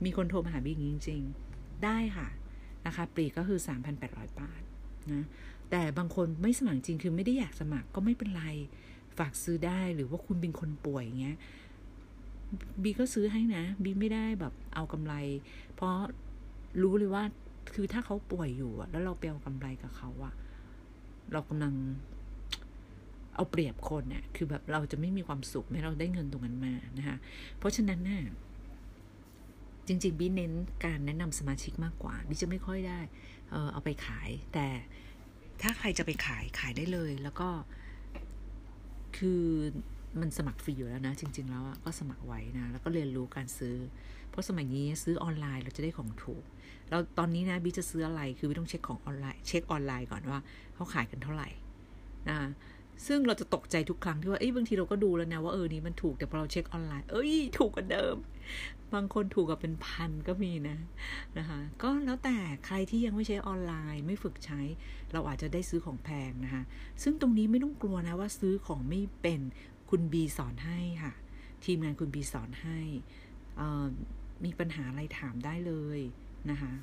[0.03, 2.27] มีคนโทรมาหาพี่จริงๆ ได้ค่ะ
[2.85, 3.59] ราคาปลีกก็คือ
[3.99, 4.61] 3,800 บาท
[5.11, 5.25] นะ
[5.71, 8.45] แต่บางคนไม่สมัครจริงคือไม่ได้อยากสมัครก็ไม่เป็นไร
[9.17, 11.37] ฝากซื้อได้หรือว่าคุณเป็นคนป่วยเงี้ย
[12.83, 15.13] บีก็ซื้อให้นะ บีไม่ได้แบบเอากำไร
[15.75, 15.93] เพราะ
[16.81, 17.23] รู้เลยว่า
[17.73, 20.33] คือถ้าเขาป่วยอยู่อะแล้วเราไปเอากำไรกับเขาอะ
[21.31, 21.73] เรากำลัง
[23.35, 27.17] เอาเปรียบคนเนี่ยคือแบบเราจะไม่มีความสุขแม้เราได้เงินตรงนั้นมานะคะ
[27.57, 28.23] เพราะฉะนั้นน่ย
[29.87, 30.53] จริงๆบีเน้น
[30.85, 32.99] การแนะนำสมาชิกมากกว่าบีจะไม่ค่อยได้
[33.51, 34.67] เออเอาไปขาย แต่
[35.61, 37.49] ถ้าใครจะไปขายขายได้เลย แล้วก็
[39.17, 39.43] คือ
[40.19, 43.75] มันสมัครฟรีอยู่แล้วนะ จริง ๆ แล้วก็สมัครไว้นะ แล้วก็เรียนรู้การซื้อ
[44.33, 46.43] เพราะสมัยนี้ซื้อออนไลน์เราจะได้ของถูก
[46.89, 50.39] เราตอนนี้นะบีจะซื้ออะไรคือบีต้องเช็คของออนไลน์ เช็คออนไลน์ก่อนว่า
[50.75, 51.49] เขาขายกันเท่าไหร่
[52.29, 52.37] นะ
[53.07, 58.15] ซึ่งเราจะตกใจทุกครั้งที่ว่า เอ้ยบางทีเราก็ดูแล้วนะว่าเออนี้มันถูกแต่พอเราเช็คออนไลน์ เอ้ยถูกกว่าเดิม
[58.93, 60.77] บางคนถูกกับเป็นพันก็มีนะ
[61.37, 64.61] นะคะ ก็แล้วแต่ใครที่ยังไม่ใช้ออนไลน์ ไม่ฝึกใช้
[65.13, 66.63] เราอาจจะได้ซื้อของแพงนะคะ
[67.03, 69.41] ซึ่งตรงนี้ไม่ต้องกลัวนะว่าซื้อของไม่เป็น
[69.89, 71.13] คุณบีสอนให้ค่ะ
[71.65, 72.79] ทีมงานคุณบีสอนให้
[74.45, 75.99] มีปัญหาอะไรถามได้เลย
[76.49, 76.73] นะคะ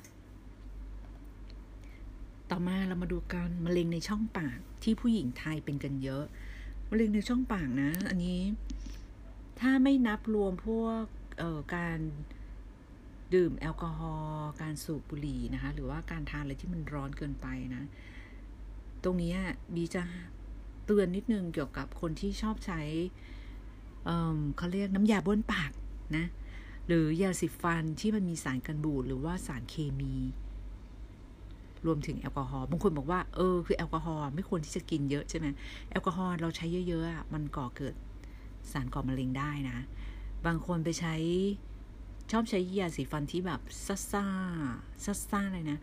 [2.49, 6.23] ต่อมาเรามาดูกันมะเร็งในช่องปากที่ผู้หญิงไทยเป็นกันเยอะ
[6.89, 8.39] มะเร็งในช่องปากนะ อันนี้
[9.59, 11.03] ถ้าไม่นับรวมพวก
[11.75, 11.99] การ
[13.33, 17.83] ดื่มแอลกอฮอล์การสูบบุหรี่นะคะ หรือว่าการทานอะไรที่มันร้อนเกินไปนะ
[19.03, 19.35] ตรงนี้
[19.75, 20.03] บีจะ
[20.85, 22.81] เตือนนิดนึงเกี่ยวกับคนที่ชอบใช้
[24.05, 25.71] เเขาเรียกน้ำยาบ้วนปาก
[26.17, 26.25] นะ
[26.87, 30.13] หรือยาสีฟันที่มันมีสารกันบูดหรือว่าสารเคมี
[31.85, 35.47] รวมถึงแอลกอฮอล์บางคนบอกว่าเออคือแอลกอฮอล์ไม่ควรที่จะกินเยอะใช่ไหม
[35.89, 37.95] แอลกอฮอล์เราใช้เยอะๆอะมันก่อเกิด
[38.71, 39.77] สารก่อมะเร็งได้นะ
[40.45, 41.15] บางคนไปใช้
[42.31, 44.25] ชอบใช้ยาสีฟันที่แบบซ่าซ่า
[45.03, 45.79] ซ่าซ่าเลยนะ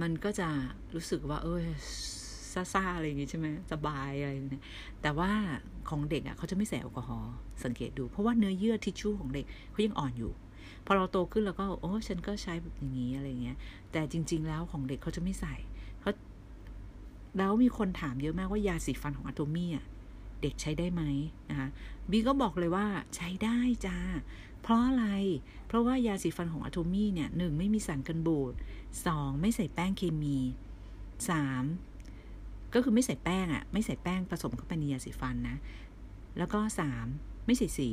[0.00, 0.48] มันก็จะ
[0.94, 1.62] รู้สึกว่า เออ
[2.74, 4.64] ซ่าๆอะไรอย่างงี้ใช่ไหมสบายอะไรเนี่ย
[5.02, 5.30] แต่ว่า
[5.88, 10.32] ของเด็กอะเขาจะไม่ใส่แอลกอฮอล์สังเกตดู เพราะว่าเนื้อเยื่อทิชชู่ของเด็กเขายังอ่อนอยู่
[10.86, 13.56] พอเราโตขึ้นแล้วก็โอ้ฉันก็ใช้แบบอย่างนี้อะไรเงี้ย
[13.92, 15.54] แต่จริง ๆ แล้วของเด็กเขาจะไม่ใส่
[16.00, 16.10] เขา
[17.38, 19.84] แล้วมีคนถามเยอะมากว่ายาสีฟันของอะโตมี่อะ
[20.42, 21.02] เด็กใช้ได้ไหม
[21.50, 21.68] นะคะ
[22.10, 23.98] บีก็บอกเลยว่าใช้ได้จ้า
[24.62, 25.06] เพราะอะไร
[25.66, 28.52] เพราะว่ายาสีฟันของอะโตมี่เนี่ยหนึ่งไม่มีสารกันบูด
[29.06, 30.38] สองไม่ใส่แป้งเคมี
[31.28, 31.64] สาม
[32.74, 35.56] ก็คือไม่ใส่แป้งอะ่ะ ไม่ใส่แป้งผสมเข้าไปในยาสีฟันนะ
[36.38, 37.06] แล้วก็สาม
[37.46, 37.90] ไม่ใส่สี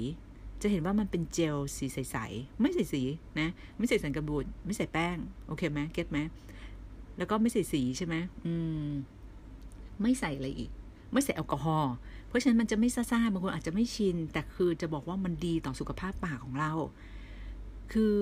[0.61, 3.03] จะเห็นว่ามันเป็นเจลสีใสๆไม่ใส่สี
[3.39, 6.19] นะ ไม่ใส่สารกันบูดไม่ใส่แป้ง โอเคไหมเก็ตไหม
[7.17, 8.53] แล้วก็ไม่ใส่สีใช่ไหมอื
[8.87, 8.89] ม
[10.01, 10.71] ไม่ใส่อะไรอีก
[11.13, 11.93] ไม่ใส่แอลกอฮอล์
[12.27, 16.71] เพราะฉะนั้นมันจะไม่ซ่าๆบางคนอาจจะไม่ชิน แต่คือจะบอกว่ามันดีต่อสุขภาพปากของเรา
[17.93, 18.15] คือ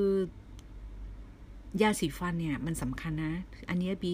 [1.81, 3.33] ยาสีฟันเนี่ย มันสำคัญนะ
[3.69, 4.13] อันนี้บี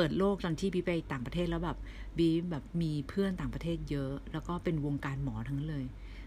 [0.00, 1.78] เปิดโลกตอนที่บีไปต่างประเทศแล้วแบบ
[2.18, 5.84] บีแบบมีเพื่อนต่างประเทศเยอะ แล้วก็เป็นวงการหมอทั้งเลย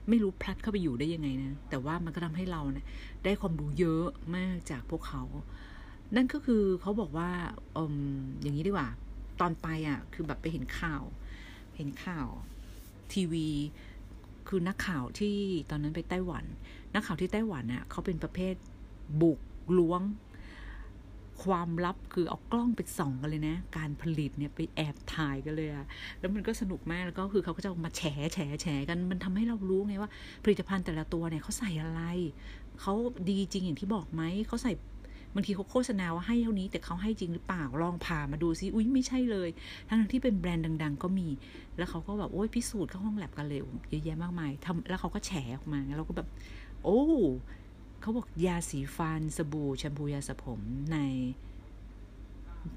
[0.09, 2.85] ไม่รู้พลัดเข้าไปอยู่ได้ยังไงนะ แต่ว่ามันก็ทำให้เราเนะี่ย
[3.23, 5.23] ได้ความรู้เยอะมากจากพวกเขา
[6.15, 7.29] นั่นก็คือเขาบอกว่า
[7.77, 7.95] อม
[8.41, 8.89] อย่างนี้ดีกว่า
[9.39, 11.03] ตอนไปอะ คือแบบไปเห็นข่าว
[11.75, 12.27] เห็นข่าว
[13.13, 13.47] ทีวี
[14.47, 15.35] คือนักข่าวที่
[15.69, 16.45] ตอนนั้นไปไต้หวัน
[16.93, 18.55] นักข่าวที่ไต้หวันน่ะเขาเป็นประเภท
[19.21, 19.39] บุก
[19.77, 20.01] ล้วง
[21.43, 25.85] ความลับคือเอากล้องไปส่องกันเลยนะ การผลิตเนี่ยไปแอบถ่ายกันเลยอะ
[26.19, 28.01] แล้วมันก็สนุกมากแล้วก็คือเขาก็จะมาแฉ
[28.33, 30.09] แฉแฉกัน มันทำให้เรารู้ไงว่า
[30.43, 32.01] ผลิตภัณฑ์แต่ละตัวเนี่ยเขาใส่อะไร
[32.81, 32.93] เขา
[33.29, 34.73] ดีจริงอย่างที่บอกไหม เขาใส่
[35.35, 39.49] บางทีเขาโฆษณาว่าให้เท่านี้แต่เขาให้จริงหรือเปล่าลองผ่ามาดูซิอุ้ยไม่ใช่เลย
[39.87, 41.27] ทั้งที่เป็นแบรนด์ดัง ๆ ก็มี
[41.77, 46.27] แล้วเขาก็แบบโอ้ยพิสูจน์เข้าห้องแลบกันเลยเยอะแยะมากมายทำแล้วเขาก็แฉออกมาเราก็แบบ
[46.83, 47.01] โอ้
[48.01, 50.59] เขาบอกยาสีฟันสบู่แชมพูยาสระผม
[50.91, 50.97] ใน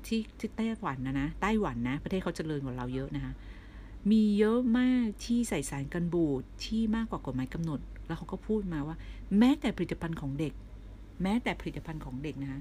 [0.07, 3.33] ที่ที่ไต้หวันนะนะไต้หวันนะ ประเทศเขาเจริญกว่าเราเยอะนะคะ
[4.11, 8.97] มีเยอะมากที่ใส่สารกันบูดที่มากกว่ากฎหมายกำหนด แล้วเขาก็พูดมาว่า
[9.39, 10.53] แม้แต่ผลิตภัณฑ์ของเด็ก
[11.23, 12.61] แม้แต่ผลิตภัณฑ์ของเด็กนะคะ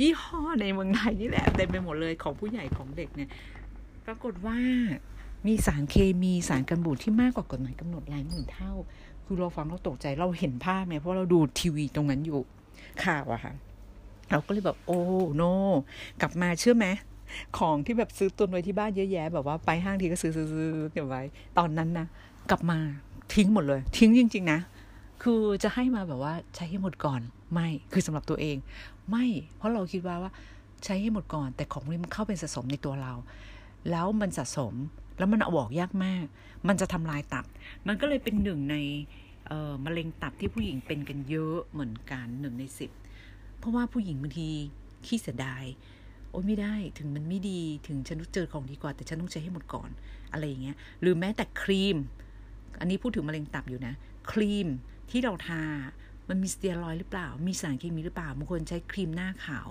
[0.00, 3.30] ยี่ห้อในเมืองไทยนี่แหละเต็มไปหมดเลยของผู้ใหญ่ของเด็กเนี่ย
[4.06, 4.58] ปรากฏว่า
[5.46, 8.72] มีสารเคมีสารกันบูดที่มากกว่ากฎหมายกำหนดหลายหมื่นเท่า
[9.26, 12.40] คือเราฟังเราตกใจเราเห็นภาพไหมเพราะเราดูทีวีตรงนั้นอยู่
[13.04, 13.52] ข่าวอะค่ะ
[14.30, 15.00] เราก็เลยแบบโอ้
[15.36, 15.42] โน
[16.20, 16.86] กลับมาเชื่อไหม
[17.58, 21.22] ของที่แบบซื้อตุนไว้ที่บ้านเยอะแยะ แบบว่าไปห้างทีก็ซื้อซื้อซื้อเก็บไว้
[21.58, 22.06] ตอนนั้นนะ
[22.50, 22.78] กลับมา
[23.34, 24.60] ทิ้งหมดเลย ทิ้งจริง ๆ นะ
[25.22, 27.20] คือจะให้มาแบบว่าใช้ให้หมดก่อน
[27.52, 28.56] ไม่คือสำหรับตัวเอง
[29.10, 30.32] ไม่ เพราะเราคิดว่าว่า
[30.84, 33.12] ใช้ให้หมดก่อน แต่ของนี้มันเข้าเป็นสะสมในตัวเรา
[33.90, 34.74] แล้วมันสะสม
[35.18, 36.24] แล้วมันเอาออกยากมาก
[36.68, 37.44] มันจะทำลายตับ
[37.86, 38.76] มันก็เลยเป็นหนึ่งใน
[39.84, 42.90] มะเร็งตับที่ผู้หญิงเป็นกันเยอะเหมือนกันหนึ่งในสิบ
[43.58, 44.48] เพราะว่าผู้หญิงบางที
[45.06, 45.64] ขี้เสียดาย
[46.30, 49.90] โอ้ยไม่ได้ถึงมันไม่ดีถึงฉันต้องเจอของดีกว่า แต่ฉันต้องใช้ให้หมดก่อน
[50.32, 51.96] อะไรอย่างเงี้ย หรือแม้แต่ครีม
[52.80, 53.94] อันนี้พูดถึงมะเร็งตับอยู่นะ
[54.30, 54.68] ครีม
[55.10, 55.62] ที่เราทา
[56.28, 59.68] มันมีสเตียรอยด์หรือเปล่า มีสารเคมีหรือเปล่าบางคนใช้ครีมหน้าขาว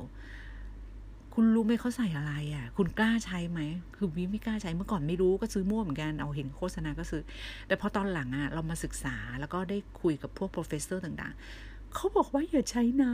[1.33, 3.59] คุณรู้ไหมเขาใส่อะไรอะ่ะ คุณกล้าใช้ไหม
[3.95, 7.21] คือบีไม่กล้าใช้เมื่อก่อนไม่รู้ก็ซื้อมั่วเหมือนกัน เอาเห็นโฆษณาก็ซื้อ
[7.67, 13.13] แต่พอตอนหลังอะ่ะเรามาศึกษาแล้วก็ได้คุยกับพวก professor ต่างๆ เขาบอกว่าอย่าใช้นะ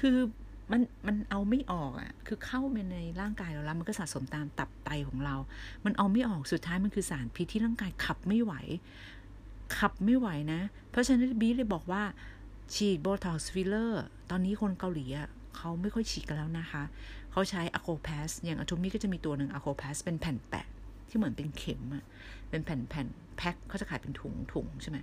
[0.00, 0.16] คือ
[0.72, 5.36] มันมันเอาไม่ออกอะ่ะ คือเข้าไปในร่างกายเราแล้วมันก็สะสมตามตับไตของเรา
[5.84, 8.52] มันเอาไม่ออก สุดท้ายมันคือสารพิษที่ร่างกายขับไม่ไหว
[9.78, 12.02] ขับไม่ไหวนะ เพราะฉะนั้นบีเลยบอกว่า
[12.74, 16.82] ฉีดโบท็อกซ์ฟิลเลอร์ ตอนนี้คนเกาหลีอะเขาไม่ค่อยฉีดกันแล้วนะคะ
[17.38, 20.66] เขาใช้อะโคพสอย่าง Atomy ก็จะมีตัวหนึ่งอะโคพสเป็นแผ่นแปะ
[21.08, 22.04] ที่เหมือนเป็นเข็มอะ
[22.50, 24.98] เป็นแผ่นแผ่นแพ็คเขาจะขายเป็นถุงถุงใช่ไหม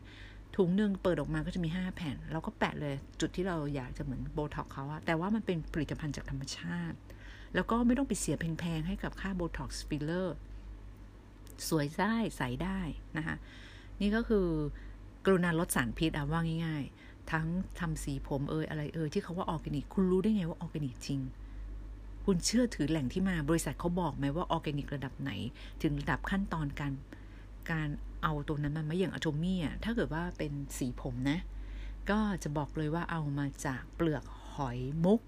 [0.55, 6.97] ถุงหนึ่งเปิดออกมาก็จะมีห้าแผ่น เราก็แปะเลยจุดที่เราอยากจะเหมือนโบท็อกซ์เขาอะแต่ว่ามันเป็นผลิตภัณฑ์จากธรรมชาติ
[7.55, 10.35] แล้วก็ไม่ต้องไปเสียแพงๆ ให้กับค่าโบท็อกซ์ฟิลเลอร์
[11.67, 12.79] สวยได้ใสได้
[13.17, 13.35] นะคะ
[14.01, 14.47] นี่ก็คือ
[15.25, 17.47] กรุณาลดสารพิษอะว่าง่าย ๆ ทั้ง
[17.79, 21.21] ทำสีผมเอยอะไรเอยที่เขาว่าออร์แกนิก คุณรู้ได้ไงว่าออร์แกนิกจริง
[22.25, 25.31] คุณเชื่อถือแหล่งที่มาบริษัทเขาบอกไหมว่าออร์แกนิกระดับไหน
[25.81, 26.93] ถึงระดับขั้นตอนการ
[27.71, 27.89] การ
[28.23, 31.39] เอาตัวนั้นมาไม่อย่างอะโทมี่อะถ้าเกิดว่าเป็นสีผมนะ
[32.09, 35.21] ก็จะบอกเลยว่าเอามาจากเปลือกหอยมุก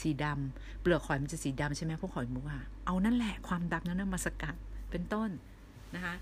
[0.00, 4.54] สีดำเปลือกหอยมันจะสีดำใช่ไหมพวกหอยมุกอะเอานั่นแหละความดำนั้นมาสกัด
[4.90, 5.30] เป็นต้น
[5.94, 6.14] นะคะ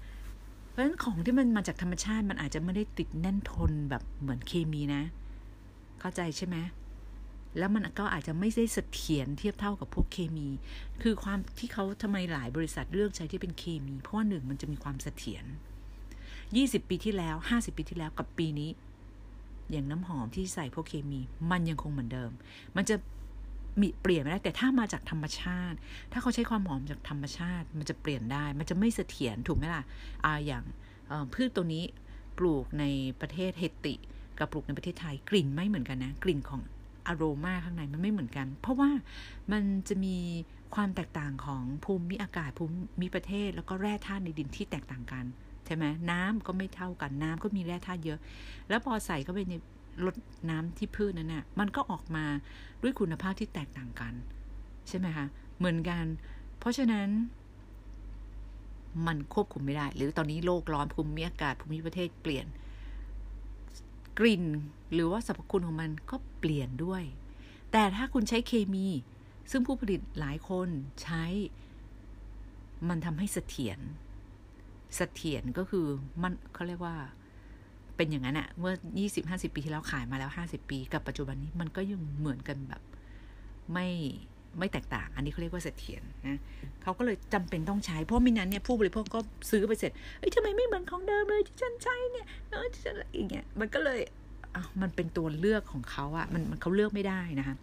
[0.69, 5.03] เพราะฉะนั้นของที่มันมาจากธรรมชาติมันอาจจะไม่ได้ติดแน่นทนแบบเหมือนเคมีนะ
[6.01, 6.57] เข้าใจใช่ไหม
[7.59, 10.49] แล้วมันก็อาจจะไม่ได้เสถียรเทียบเท่ากับพวกเคมี
[11.03, 15.45] คือความที่เขาทำไมหลายบริษัทเลือกใช้ที่เป็นเคมี เพราะว่าหนึ่งมันจะมีความเสถียร
[16.57, 18.71] ยี่สิบปีที่แล้วห้าสิบปีที่แล้วกับปีนี้
[19.71, 22.31] อย่างน้ำหอมที่ใส่พวกเคมี มันยังคงเหมือนเดิม
[22.77, 22.97] มันจะ
[23.81, 25.77] มีเปลี่ยนไม่ได้แต่ถ้ามาจากธรรมชาติ
[26.13, 29.83] ถ้าเขาใช้ความหอมจากธรรมชาติ มันจะเปลี่ยนได้ มันจะไม่เสถียรถูกไหมล่ะ
[30.25, 30.65] อ่าอย่าง
[31.35, 31.85] พืชตัวนี้
[32.39, 32.85] ปลูกใน
[33.21, 33.95] ประเทศเฮติ
[34.39, 36.61] กับปลูกในประเทศไทยกลิ่นไม่เหมือนกันนะ กลิ่นของ
[37.09, 38.91] อารมาข้างในมันไม่เหมือนกัน เพราะว่า
[39.53, 40.17] มันจะมี
[40.75, 42.65] ความแตกต่างของภูมิอากาศภู
[43.01, 45.25] มิประเทศ แล้วก็แร่ธาตุในดินที่แตกต่างกัน
[45.67, 48.19] ใช่ไหมน้ำก็ไม่เท่ากันน้ำก็มีแร่ธาตุเยอะ
[48.69, 49.55] แล้วพอใส่เข้าไปใน
[50.05, 50.15] ลด
[50.51, 52.25] น้ำที่พืชนั้นน่ะมันก็ออกมา
[52.83, 54.15] ด้วยคุณภาพที่แตกต่างกัน
[54.89, 55.27] ใช่ไหมคะ
[55.59, 56.05] เหมือนกัน
[56.59, 57.09] เพราะฉะนั้น
[59.07, 62.47] มันควบคุมไม่ได้ หรือตอนนี้โลกร้อนภูมิอากาศภูมิประเทศเปลี่ยน
[64.21, 64.45] กลิ่น
[64.93, 67.03] หรือว่าสรรพคุณของมันก็เปลี่ยนด้วย
[67.73, 68.87] แต่ถ้าคุณใช้เคมี
[69.51, 70.69] ซึ่งผู้ผลิตหลายคน
[71.03, 71.25] ใช้
[72.89, 73.79] มันทำให้เสถียร
[74.97, 75.87] เสถียรก็คือ
[76.23, 76.97] มันเขาเรียกว่า
[77.97, 82.83] เป็นอย่างนั้นอะเมื่อยี่สิบห้าสิบปีที่แล้วขายมาแล้วห้าสิบปี กับปัจจุบันนี้มันก็ยังเหมือนกันแบบ
[83.73, 83.89] ไม่
[84.59, 86.39] ไม่แตกต่าง อันนี้เขาเรียกว่าเสถียรนะ
[86.83, 94.01] เขาก็เลยจำเป็นต้องใช้ เพราะมินั้นเนี่ยผู้บริโภคก็ซื้อไปเสร็จ เอ้ยทำไมไม่เหมือนของเดิมเลยที่ฉันใช้เนี่ยเออที่ฉันอะไรอย่างเงี้ย มันก็เลย
[94.55, 97.57] อะมันเป็นตัวเลือกของเขาอะมันมันเขาเลือกไม่ได้นะคะ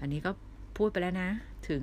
[0.00, 0.30] อันนี้ก็
[0.76, 1.30] พูดไปแล้วนะ
[1.68, 1.82] ถึง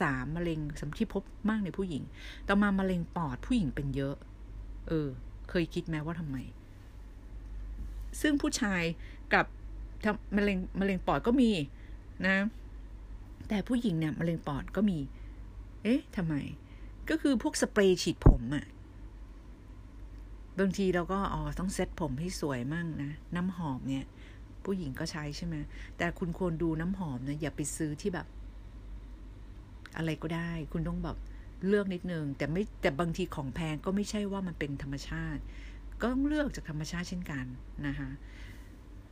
[0.00, 2.02] สามมะเร็งสำที่พบมากในผู้หญิง
[2.48, 4.16] ต่อมามะเร็งปอดผู้หญิงเป็นเยอะ
[4.88, 5.08] เออ
[5.50, 6.36] เคยคิดไหมว่าทำไม
[8.20, 8.82] ซึ่งผู้ชาย
[9.34, 9.46] กับ
[10.36, 11.50] มะเร็งมะเร็งปอดก็มี
[12.26, 12.36] นะ
[13.48, 14.98] แต่ผู้หญิงเนี่ยมะเร็งปอดก็มี
[15.82, 16.34] เอ๊ะทำไม
[17.08, 18.66] ก็คือพวกสเปรย์ฉีดผมอะ
[20.58, 24.04] บางทีเราก็อ๋อต้องเซ็ตผมให้สวยมั่งนะ น้ำหอมเนี่ย
[24.64, 25.56] ผู้หญิงก็ใช้ใช่ไหม
[25.96, 28.26] แต่คุณควรดูน้ำหอมนะอย่าไปซื้อที่แบบ
[29.96, 31.16] อะไรก็ได้ คุณต้องแบบ
[31.68, 35.42] เลือกนิดนึง แต่ไม่แต่บางทีของแพงก็ไม่ใช่ว่ามันเป็นธรรมชาติ
[36.00, 37.46] ก็ต้องเลือกจากธรรมชาติเช่นกัน
[37.86, 38.10] นะคะ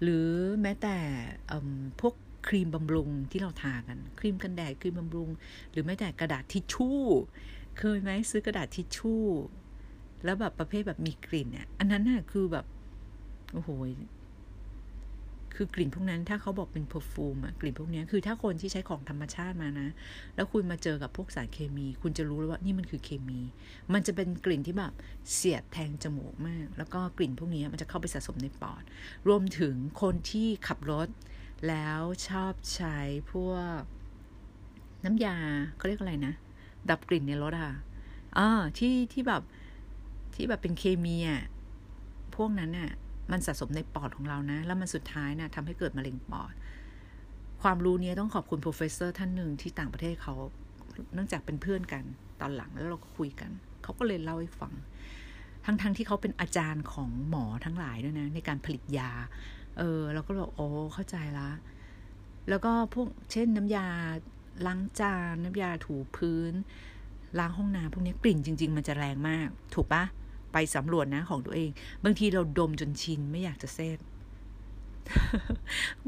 [0.03, 0.29] หรือ
[0.63, 0.97] แม้แต่
[2.01, 2.15] พวก
[2.47, 5.29] ครีมบำรุงที่เราทากัน ครีมกันแดดครีมบำรุง
[5.71, 7.01] หรือแม้แต่กระดาษทิชชู่
[7.79, 9.25] เคยไหมซื้อกระดาษทิชชู่
[10.25, 12.67] แล้วแบบประเภทแบบมีกลิ่นเนี่ยอันนั้นน่ะคือแบบ
[13.53, 13.71] โอ้โห
[15.57, 19.89] คือกลิ่นพวกนั้นถ้าเขาบอกเป็น perfume อะกลิ่นพวกนี้คือถ้าคนที่ใช้ของธรรมชาติมานะ
[20.35, 23.41] แล้วคุณมาเจอกับพวกสารเคมี คุณจะรู้แล้วว่านี่มันคือเคมี
[23.93, 24.93] มันจะเป็นกลิ่นที่แบบ
[25.33, 28.83] เสียดแทงจมูกมาก แล้วก็กลิ่นพวกนี้มันจะเข้าไปสะสมในปอด
[29.29, 31.09] รวมถึงคนที่ขับรถ
[31.69, 32.99] แล้วชอบใช้
[33.33, 33.81] พวก
[35.05, 35.37] น้ำยา
[35.77, 36.35] เขาเรียกอะไรนะ
[36.91, 37.73] ดับกลิ่นในรถอะ
[38.39, 38.49] อ่า
[38.79, 39.43] ที่ที่แบบ
[40.35, 41.43] ที่แบบเป็นเคมีอะ
[42.37, 42.91] พวกนั้นน่ะ
[43.33, 46.53] มันสะสมในปอดของเรานะ แล้วมันสุดท้ายนะทำให้เกิดมะเร็งปอด
[47.63, 50.35] ความรู้นี้ต้องขอบคุณ professor ท่านหนึ่งที่ต่างประเทศเขา
[51.15, 52.05] เนื่องจากเป็นเพื่อนกัน
[52.41, 53.51] ตอนหลังแล้วเราก็คุยกัน
[53.83, 54.73] เขาก็เลยเล่าให้ฟัง
[55.65, 59.11] ทั้งๆ ที่เขาเป็นอาจารย์ของหมอทั้งหลายด้วยนะ ในการผลิตยา
[59.79, 61.51] เออเราก็บอกโอ้เข้าใจละ
[62.49, 63.87] แล้วก็พวกเช่นน้ำยา
[64.67, 66.53] ล้างจานน้ำยาถูพื้น
[67.39, 70.05] ล้างห้องน้ำพวกนี้กลิ่นจริง ๆ มันจะแรงมาก ถูกปะ
[70.53, 71.71] ไปสำรวจนะของตัวเอง
[72.05, 73.99] บางทีเราดมจนชินไม่อยากจะ said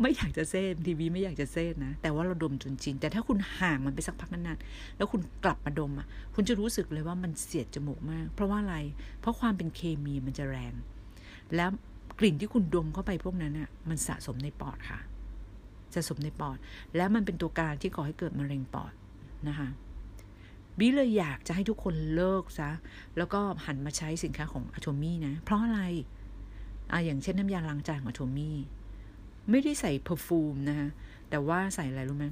[0.00, 8.76] ไม่อยากจะเซตทีวีไม่อยากจะเซตนะ แต่ว่าเราดมจนชินแต่ถ้าคุณห่างมันไปสักพักนานๆแล้วคุณกลับมาดมอะ คุณจะรู้สึกเลยว่ามันเสียดจมูกมาก เพราะว่าอะไร
[9.20, 10.74] เพราะความเป็นเคมีมันจะแรง
[11.56, 11.70] แล้ว
[12.18, 14.98] กลิ่นที่คุณดมเข้าไปพวกนั้นอะมันสะสมในปอดค่ะ
[15.94, 16.58] สะสมในปอด
[16.96, 18.92] แล้วมันเป็นตัวการที่ก่อให้เกิดมะเร็งปอด
[19.48, 19.68] นะคะ
[20.78, 22.70] บิเลยอยากจะให้ทุกคนเลิกซะ
[23.16, 25.80] แล้วก็หันมาใช้สินค้าของอะโทมี่นะ เพราะอะไร
[26.92, 28.56] อะอย่างเช่นน้ำยาล้างจานของอะโทมี่
[29.50, 30.88] ไม่ได้ใส่เพอร์ฟูมนะคะ
[31.30, 32.26] แต่ว่าใส่อะไรรู้ไหม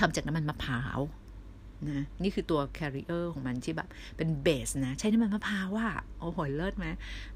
[0.00, 1.00] ทำจากน้ำมันมะพร้าว
[1.88, 5.88] นะนี่คือตัว carrier ของมันที่แบบเป็นเบสนะ ใช้น้ำมันมะพร้าวว่า
[6.20, 6.86] โอ้โหเลิศไหม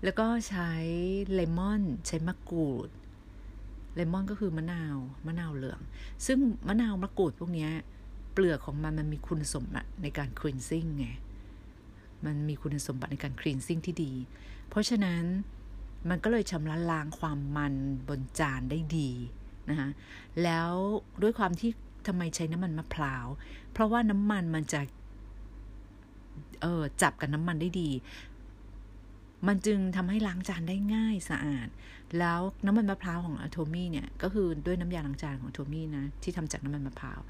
[0.04, 0.70] แล้วก็ใช้
[1.34, 2.88] เลมอน ใช้มะกรูด
[3.94, 5.80] เลมอนก็คือมะนาวมะนาวเหลือง
[6.26, 7.68] ซึ่งมะนาวมะกรูดพวกนี้
[8.32, 11.06] เปลือกของมันมันมีคุณสมบัติในการ cleansing ไง
[12.24, 14.12] มันมีคุณสมบัติในการ cleansing ที่ดี
[14.68, 15.22] เพราะฉะนั้น
[16.10, 17.74] มันก็เลยชำระล้างความมัน
[18.08, 19.10] บนจานได้ดี
[19.70, 19.88] นะคะ
[20.42, 20.70] แล้ว
[21.22, 21.70] ด้วยความที่
[22.08, 23.26] ทำไมใช้น้ำมันมะพร้าว
[23.72, 24.80] เพราะว่าน้ำมันมันจะ
[26.62, 27.90] เออจับกับน้ำมันได้ดี
[29.46, 31.68] มันจึงทำให้ล้างจานได้ง่ายสะอาด
[32.18, 37.20] แล้วน้ำมันมะพร้าวของอโทมี่เนี่ย ก็คือด้วยน้ำยาล้างจานของอโทมี่นะ ที่ทำจากน้ำมันมะพร้าว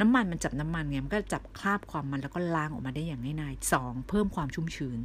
[0.00, 4.98] น้ำมันมันจับน้ำมันไงมันก็จับคราบความมันแล้วก็ล้างออกมาได้อย่างง่ายๆสองเพิ่มความชุ่มชื้น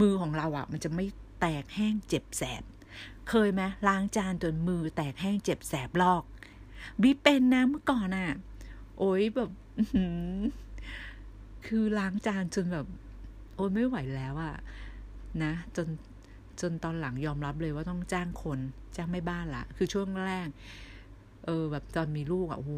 [0.00, 1.04] มือของเราอะ่ะ มันจะไม่
[1.40, 2.62] แตกแห้งเจ็บแสบ
[3.28, 6.22] เคยไหมล้างจานจนมือแตกแห้งเจ็บแสบลอก
[7.02, 8.30] บีเป็นนะเมื่อก่อนอะ่ะ
[8.98, 9.50] โอ้ยแบบ
[11.66, 12.86] คือล้างจานจนแบบ
[13.54, 14.54] โอ้ยไม่ไหวแล้วอะ่ะ
[15.42, 15.86] นะ จน
[16.60, 18.58] จนตอนหลังยอมรับเลยว่าต้องจ้างคน
[18.96, 20.48] จ้างไม่บ้านละคือช่วงแรก
[21.46, 22.72] เออ แบบตอนมีลูกอะ่ะโอ้โห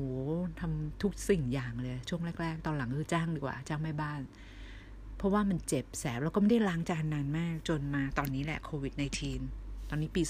[0.61, 4.21] ทำทุกสิ่งอย่างเลย ช่วงแรก ๆ ตอนหลังคือจ้างดีกว่า จ้างไม่บ้าน
[5.17, 8.95] เพราะว่ามันเจ็บแสบแล้วก็ไม่ได้ล้างจานนานมาก จนมาตอนนี้แหละโควิด
[9.41, 10.23] -19 ตอนนี้ปี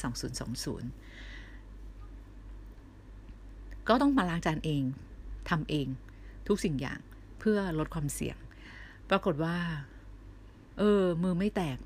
[0.57, 1.08] 2020
[3.88, 4.83] ก็ต้องมาล้างจานเอง
[5.51, 5.87] ทำเอง
[6.48, 7.01] ทุกสิ่งอย่าง
[7.40, 8.37] เพื่อลดความเสี่ยง
[9.11, 9.57] ปรากฏว่า
[10.79, 11.77] เออ มือไม่แตก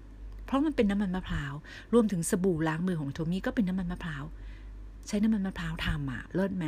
[0.47, 1.53] เพราะมันเป็นน้ำมันมะพร้าว
[1.93, 4.25] รวมถึงสบู่ล้างมือของโทมี่ก็เป็นน้ำมันมะพร้าว
[5.09, 6.67] ใช้น้ำมันมะพร้าวทำอะเลิศไหม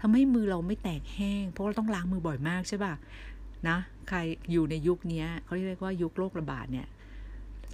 [0.00, 2.92] ทำให้มือเราไม่แตกแห้ง เพราะเราต้องล้างมือบ่อยมากใช่ป่ะ
[3.68, 3.76] นะ
[4.08, 4.18] ใคร
[4.52, 6.86] อยู่ในยุคนี้เขาเรียกว่ายุคโรคระบาดเนี่ย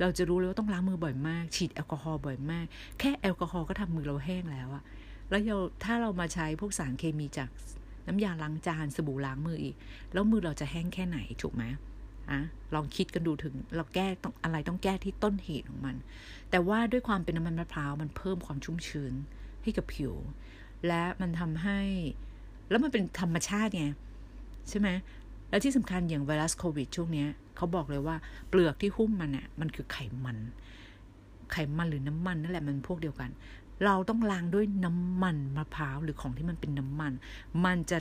[0.00, 2.64] เราจะรู้เลยว่าต้องล้างมือบ่อยมาก ฉีดแอลกอฮอล์บ่อยมาก
[2.98, 4.82] แค่แอลกอฮอล์ก็ทำมือเราแห้งแล้วอะ
[5.32, 5.42] แล้ว
[5.84, 7.48] ถ้าเรามาใช้พวกสารเคมีจาก
[8.06, 9.76] น้ำยาล้างจานสบู่ล้างมืออีก
[10.12, 11.64] แล้วมือเราจะแห้งแค่ไหนถูกไหม
[12.30, 12.40] อะ
[12.74, 15.96] ลองคิดกันดูถึงเราแก้ต้องอะไรต้องแก้ที่ต้นเหตุของมัน
[16.50, 19.12] แต่ว่าด้วยความเป็นน้ำมันมะพร้าวมันเพิ่มความชุ่มชื้น
[19.62, 20.14] ให้กับผิว
[20.86, 21.80] และมันทำให้
[22.70, 23.86] แล้วมันเป็นธรรมชาติไง
[24.68, 24.88] ใช่ไหม
[25.50, 28.16] แล้วที่สำคัญอย่างไวรัสโควิดช่วงนี้เขาบอกเลยว่า
[28.48, 30.38] เปลือกที่หุ้มมันเนี่ยมันคือไขมัน
[31.52, 33.30] ไขมันหรือน้ำมันนั่นแหละมันพวกเดียวกัน
[33.84, 37.12] เราต้องล้างด้วยน้ำมันมะพร้าวหรือของที่มันเป็นน้ำมัน
[37.64, 37.98] มันจะ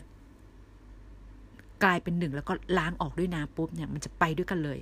[1.84, 4.80] กลายเป็นหนึ่งแล้วก็ล้างออกด้วยน้ำปุ๊บเนี่ยมันจะไปด้วยกันเลย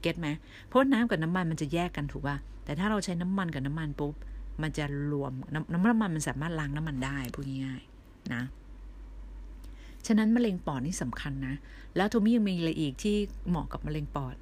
[0.00, 0.28] เก็ตไหม
[0.66, 4.14] เพราะน้ำกับน้ำมันมันจะแยกกันถูกป่ะแต่ถ้าเราใช้น้ำมันกับน้ำมันปุ๊บ
[4.62, 8.42] มันจะรวมน้ำน้ำมันมันสามารถล้างน้ำมันได้พูดง่ายๆนะ
[10.06, 11.54] ฉะนั้นมะเร็งปอดนี่สำคัญนะ
[11.96, 13.16] แล้วทูมี่ยังมีอะไรอีกที่
[13.48, 14.36] เหมาะกับมะเร็งปอด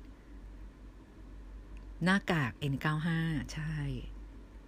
[2.05, 3.09] หน้ากาก N95
[3.55, 3.75] ใช่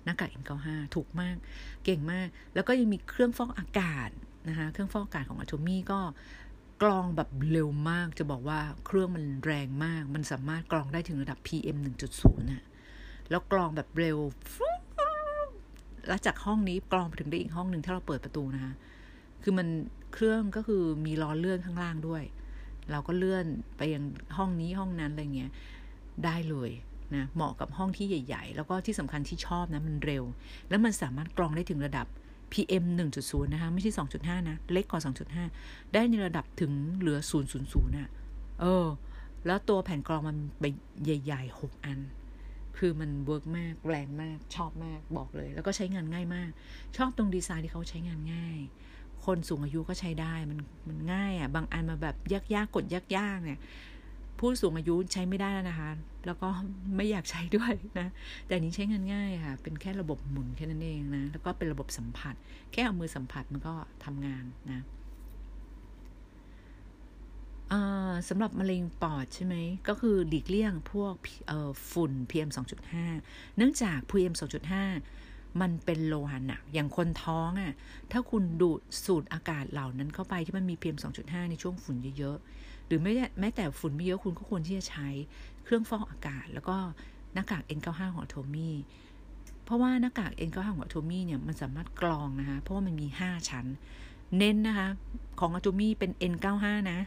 [0.04, 1.36] หน้ากาก N95 ถูกมาก
[1.84, 4.08] เก่งมาก แล้วก็ยังมีเครื่องฟอกอากาศ
[4.48, 6.00] นะคะเครื่องฟอกอากาศของอะโทมี่ก็
[6.82, 11.76] กรองแบบเร็วมากจะบอกว่าเครื่องมันแรงมาก มันสามารถกรองได้ถึงระดับ PM
[12.12, 12.64] 1.0น่ะ
[13.30, 14.18] แล้วกรองแบบเร็ว
[16.08, 18.72] แล้วจากห้องนี้กรองไปถึงได้อีกห้องหนึ่งถ้าเราเปิดประตูนะคะ
[19.42, 19.68] คือมัน
[20.12, 22.22] เครื่องก็คือมีล้อเลื่อนข้างล่างด้วย
[22.90, 24.04] เราก็เลื่อนไปยัง
[24.36, 25.50] ห้องนี้ห้องนั้นอะไรเงี้ย
[26.24, 26.70] ได้เลย
[27.16, 30.24] นะเหมาะกับห้องที่ใหญ่ ๆ แล้วก็ที่สำคัญที่ชอบนะมันเร็ว
[30.68, 32.06] แล้วมันสามารถกรองได้ถึงระดับ
[32.52, 32.84] PM
[33.20, 35.02] 1.0 นะคะ ไม่ใช่ 2.5 นะ เล็กกว่า
[35.48, 37.18] 2.5 ได้ในระดับถึงเหลือ
[37.56, 38.10] 0.00น่ะ
[38.60, 38.86] เออ
[39.46, 40.64] แล้วตัวแผ่นกรองมันไป
[41.04, 41.98] ใหญ่ๆ 6 อัน
[42.78, 46.50] คือมัน work มาก แรงมาก ชอบมาก บอกเลย แล้วก็ใช้งานง่ายมาก
[46.96, 48.58] ชอบตรงดีไซน์ที่เขาใช้งานง่าย
[49.24, 53.58] คนสูงอายุก็ใช้ได้ มันมันง่ายอะ่ะ บางอันมาแบบยากๆ กดยากๆ เนี่ย
[54.38, 55.90] ผู้สูงอายุใช้ไม่ได้แล้วนะคะ
[56.26, 56.48] แล้วก็
[56.96, 58.08] ไม่อยากใช้ด้วยนะ
[58.46, 62.34] แต่นี้ใช้งานง่ายค่ะ เป็นแค่ระบบหมุนแค่นั้นเองนะ แล้วก็เป็นระบบสัมผัส
[62.72, 64.80] แค่เอามือสัมผัสมันก็ทำงานนะ
[68.28, 69.54] สำหรับมะเร็งปอดใช่ไหม
[69.88, 71.14] ก็คือหลีกเลี่ยงพวก
[71.92, 72.48] ฝุ่น PM
[73.02, 74.34] 2.5 เนื่องจาก PM
[74.96, 77.72] 2.5 มันเป็นโลหะหนัก อย่างคนท้องอะ่ะ
[78.12, 82.38] ถ้าคุณดูดสูดอากาศเหล่านั้นเข้าไปที่มันมี PM 2.5 ในช่วงฝุ่นเยอะ
[82.86, 85.08] หรือไม่แม้แต่ฝุ่นไม่เยอะคุณก็ควรที่จะใช้
[85.64, 86.76] เครื่องฟอกอากาศ แล้วก็
[87.34, 88.74] หน้ากาก N95 ของโทมี่
[89.64, 93.66] เพราะว่าหน้ากาก N95 ของโทมี่เนี่ยมันสามารถกรองนะคะเพราะว่ามันมี 5 ชั้น
[94.38, 94.88] เน้นนะคะ
[95.40, 97.00] ของอโทมี่เป็น N95 นะ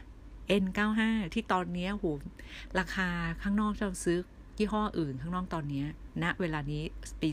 [0.62, 1.02] N95
[1.34, 2.06] ที่ตอนนี้โห
[2.78, 3.08] ราคา
[3.42, 4.18] ข้างนอกเราซื้อ
[4.58, 5.84] ยี่ห้ออื่นข้างนอกตอนนี้
[6.22, 6.82] ณนะเวลานี้
[7.22, 7.28] ปี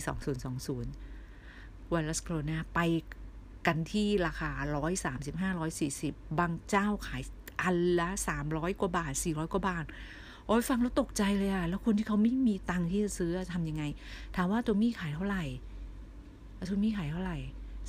[1.14, 2.80] 2020ไวรัสโคโรนาไป
[3.68, 4.52] กันที่ราคา
[5.04, 7.22] 135 140 บางเจ้าขาย
[7.62, 9.86] อันละสามร้อยกว่าบาทสี่ร้อยกว่าบาท
[10.46, 13.84] โอ้ยฟังแล้วตกใจเลยอะแล้วคนที่เขาไม่มีตังค์ที่จะซื้อทำยังไง
[14.36, 15.44] ถามว่าตัวมี่ขายเท่าไหร่
[16.70, 17.38] ตัวมี่ขายเท่าไหร่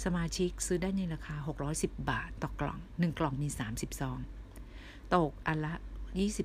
[0.04, 1.34] สมาชิกซื้อได้ในราคา
[1.72, 4.18] 610 บาทต่อกล่อง 1 กล่องมี 30 ซอง
[5.14, 5.74] ตกอันละ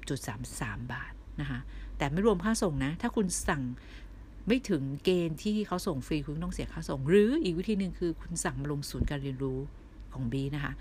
[0.09, 1.59] 20.33 บาทนะคะ
[1.97, 3.63] แต่ไม่รวมค่าส่งนะ ถ้าคุณสั่ง
[4.47, 9.59] ไม่ถึงเกณฑ์ที่เขาส่งฟรีคุณต้องเสียค่าส่ง หรืออีกวิธีหนึ่งคือคุณสั่งมาลงศูนย์การเรียนรู้
[10.13, 10.74] ของบีนะคะ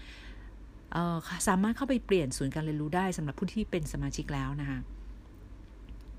[1.49, 4.79] สามารถเข้าไปเปลี่ยนศูนย์การเรียนรู้ได้สำหรับผู้ที่เป็นสมาชิกแล้วนะคะ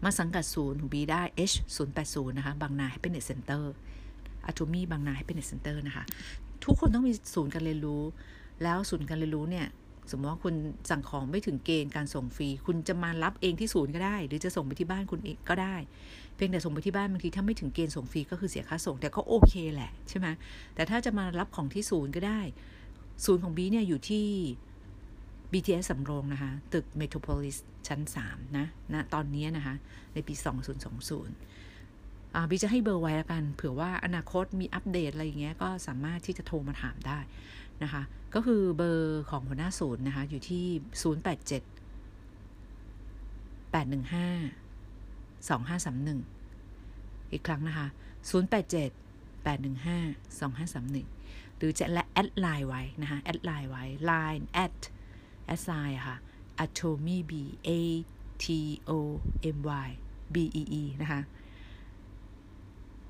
[0.03, 3.63] มาสังกัดศูนย์ของบีได้ H 0 8 0นะคะ บางนา Happiness Center
[4.45, 6.03] อะโ m มี่บางนา Happiness Center นะคะ
[6.65, 8.03] ทุกคนต้องมีศูนย์การเรียนรู้
[8.63, 9.67] แล้วศูนย์การเรียนรู้เนี่ย
[10.11, 10.55] สมมติว่าคุณ
[10.89, 15.76] สั่งของไม่ถึงเกณฑ์การส่งฟรี คุณจะมารับเองที่ศูนย์ก็ได้ หรือจะส่งไปที่บ้านคุณเองก็ได้
[16.36, 20.28] เพียงแต่ส่งไปที่บ้านบางทีถ้าไม่ถึงเกณฑ์ส่งฟรีก็คือเสียค่าส่ง แต่ก็โอเคแหละใช่ไหม
[20.76, 22.41] แต่ถ้าจะมารับของที่ศูนย์ก็ได้
[23.26, 24.26] ศูนย์ของบีเนี่ยอยู่ที่
[25.51, 27.57] BTS สำโรงนะคะ ตึก Metropolis
[27.88, 29.76] ชั้น 3 นะนะตอนนี้นะคะ
[30.14, 30.43] ในปี 2020
[32.36, 37.20] อ่าบีจะให้เบอร์ไว้แล้วกัน เผื่อว่าอนาคตมีอัปเดตอะไรอย่างเงี้ยก็สามารถที่จะโทรมาถามได้
[37.84, 38.01] นะคะ
[38.34, 40.66] ก็คือเบอร์ของหัวหน้าศูนย์นะคะ อยู่ที่
[41.01, 41.03] 087
[43.74, 47.88] 815 2531 อีกครั้งนะคะ
[48.32, 54.78] 087 815 2531 หรือจะและ add LINE ไว้นะคะ add LINE ไว้ LINE at
[55.45, 56.18] at sign ค่ะ
[56.64, 57.34] Atomy Bee
[57.68, 57.70] a
[58.43, 58.45] t
[58.89, 58.91] o
[59.55, 59.89] m y
[60.34, 61.22] b e e นะคะ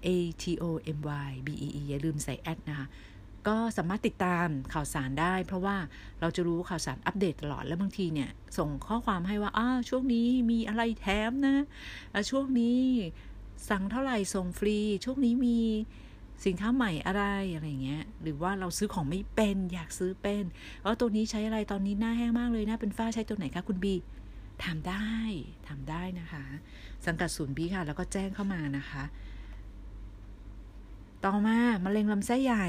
[0.06, 0.08] a
[0.41, 0.66] t o
[0.97, 2.88] m y b e e อย่าลืมใส่ at นะคะ
[3.47, 5.78] ก็สามารถติดตามข่าวสารได้ เพราะว่า
[6.22, 11.56] เราจะรู้ข่าวสารอัปเดตตลอดแล้วบางทีเนี่ย ส่งข้อความให้ว่าอ้าช่วงนี้มีอะไรแถมนะ
[12.30, 12.82] ช่วงนี้
[13.70, 15.60] สั่งเท่าไหร่ส่งฟรี ช่วงนี้มี
[16.46, 17.24] สินค้าใหม่อะไร
[17.56, 20.44] อะไรเงี้ย หรือว่าเราซื้อของไม่เป็นอยากซื้อเป็น
[20.84, 23.96] ว่าตัวนี้ใช้อะไรตอนนี้หน้าแห้งมากเลยนะเป็นฝ้าใช้ตัวไหนคะคุณบี
[24.64, 25.10] ทำได้
[25.68, 26.44] ทำได้นะคะ
[27.06, 29.04] สังกัดศูนย์บีค่ะ แล้วก็แจ้งเข้ามานะคะ
[31.26, 32.68] ต่อมามะเร็งลำไส้ใหญ่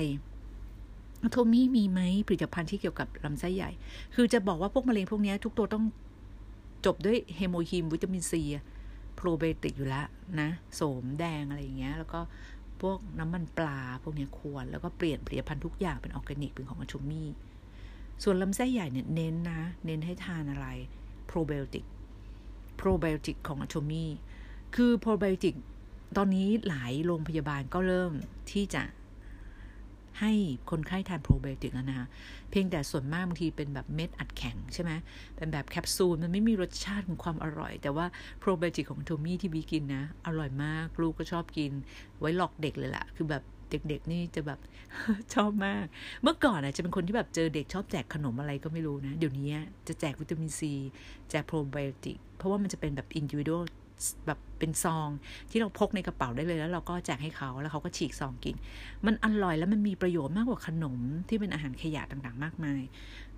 [1.30, 3.70] Atomy มีไหมผลิตภัณฑ์ที่เกี่ยวกับลำไส้ใหญ่
[4.14, 5.84] คือจะบอกว่าพวกมะเร็งพวกนี้ทุกตัวต้อง
[6.86, 8.42] จบด้วย HemoHIM วิตามินซี
[9.16, 10.06] โปรไบโอติกอยู่แล้ว
[10.40, 12.20] นะ โสมแดงอะไรอย่างเงี้ย แล้วก็
[12.82, 17.28] พวกน้ำมันปลาพวกนี้ควร แล้วก็เปลี่ยนผลิตภัณฑ์ทุกอย่างเป็นออร์แกนิกเป็นของ Atomy
[18.22, 20.66] ส่วนลำไส้ใหญ่เนี่ยเน้นนะ เน้นให้ทานอะไร
[21.26, 21.84] โปรไบโอติก
[22.76, 24.10] โปรไบโอติกของ Atomy
[24.74, 25.54] คือโปรไบโอติก
[26.16, 28.12] ตอนนี้หลายโรงพยาบาลก็เริ่ม
[28.52, 28.82] ที่จะ
[30.20, 30.32] ให้
[30.70, 32.06] คนไข้ทานโปรไบโอติกแล้วนะคะ
[32.50, 34.92] เพียงแต่ส่วนมากบางทีเป็นแบบเม็ดอัดแข็งใช่ไหม
[35.36, 38.06] เป็นแบบแคปซูลมันไม่มีรสชาติของความอร่อย แต่ว่า
[38.40, 41.72] โปรไบโอติกของโทมี่ที่บีกินนะอร่อยมากลูกก็ชอบกิน
[42.18, 44.58] ไว้หลอกเด็กเลยล่ะ คือแบบเด็กๆนี่จะแบบ
[45.34, 45.84] ชอบมาก
[46.22, 49.48] เมื่อก่อนอะจะเป็นคนที่แบบเจอเด็กชอบแจกขนมอะไรก็ไม่รู้นะ เดี๋ยวนี้
[49.88, 50.72] จะแจกวิตามินซี
[51.30, 53.62] แจกโปรไบโอติก เพราะว่ามันจะเป็นแบบอินดิวิ u a l
[54.26, 55.08] แบบเป็นซอง
[55.50, 58.56] ที่เราพกในกระเป๋าได้เลยแล้วเราก็แจกให้เขาแล้วเขาก็ฉีกซองกิน
[59.06, 62.82] มันอร่อยแล้วมันมีประโยชน์มากกว่าขนมที่เป็นอาหารขยะต่างๆ มากมาย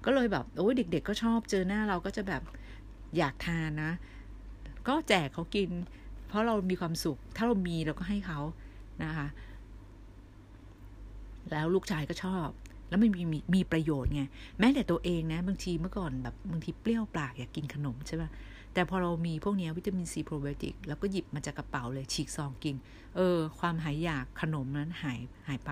[0.05, 2.43] ก็เลยแบบโอ้ยเด็ก ๆ ก็ชอบเจอหน้าเราก็จะแบบ
[3.19, 3.93] อยากทานนะ
[4.89, 5.71] ก็แจกเขากิน
[6.29, 8.41] เพราะเรามีความสุข ถ้าเรามีเราก็ให้เขา
[9.03, 9.27] นะคะ
[11.51, 12.49] แล้วลูกชายก็ชอบ
[12.89, 14.23] แล้วมันมีมีมีประโยชน์ไง
[14.59, 18.31] แม้แต่ตัวเองนะ บางทีเมื่อก่อนแบบบางทีเปรี้ยวปากอยากกินขนมใช่ป่ะ
[18.75, 22.77] แต่พอเรามีพวกนี้วิตามินซีโปรไบโอติกแล้วก็หยิบมาจากกระเป๋าเลยฉีกซองกิน
[23.17, 25.19] เออ ความหายอยากขนมนั้นหาย
[25.49, 25.71] หายไป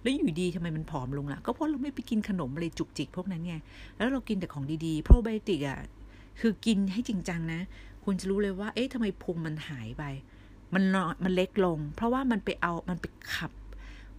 [0.00, 3.54] แล้วอยู่ดีทำไมมันผอมลงละ่ะ ก็เพราะเราไม่ไปกินขนมอะไรจุกจิกพวกนั้นไง
[3.96, 5.78] แล้วเรากินแต่ของดีๆโปรไบโอติกอะ
[6.40, 7.60] คือกินให้จริงจังนะ
[8.04, 10.04] คุณจะรู้เลยว่า เอ๊ะทำไมพุงมันหายไป
[10.74, 10.84] มัน
[11.24, 13.52] มันเล็กลง เพราะว่ามันไปเอามันไปขับ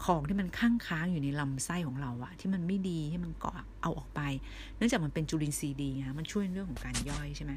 [0.04, 4.22] ของที่มันข้างค้างอยู่ในลำไส้ของเราอะที่มันไม่ดีที่มันเกาะเอาออกไป
[4.78, 7.52] เนื่องจากมันเป็นจุลินทรีย์ดีนะมันช่วยเรื่องของการย่อยใช่ไหม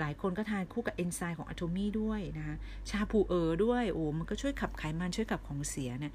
[0.00, 2.56] หลายคนก็ทานคู่กับเอนไซม์ของอะโทมี่ด้วยนะคะ
[2.90, 6.12] ชาผูเออด้วยโอ้มันก็ช่วยขับไขมันช่วยขับของเสียเนี่ย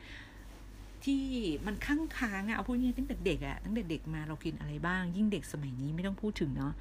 [1.04, 1.24] ที่
[1.66, 6.74] มันข้างค้างอะเอาพูดง่ายตั้งแต่เด็กอะตั้งแต่เด็กมาเรากินอะไรบ้าง ยิ่งเด็กสมัยนี้ไม่ต้องพูดถึงเนาะ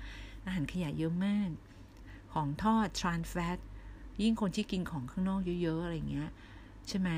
[0.45, 1.51] อาหารขยะเยอะมาก
[2.33, 3.59] ของทอดทรานแฟต
[4.23, 6.31] ยิ่งคนที่กินของข้างนอกเยอะๆอะไรเงี้ย
[6.89, 7.11] ใช่ไหม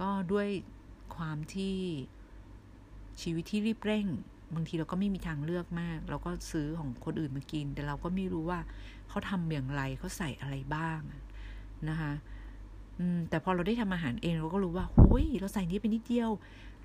[0.00, 0.48] ก็ด้วย
[1.16, 1.76] ความที่
[3.20, 4.06] ชีวิตที่รีบเร่ง
[4.56, 8.60] บางทีเราก็ไม่มีทางเลือกมาก เราก็ซื้อของคนอื่นมากิน แต่เราก็ไม่รู้ว่า
[9.08, 11.00] เขาทำอย่างไรเขาใส่อะไรบ้าง
[11.88, 12.12] นะคะ
[13.30, 16.30] แต่พอเราได้ทำอาหารเองเราก็รู้ว่าโอ้ยเราใส่นี้ไปนิดเดียว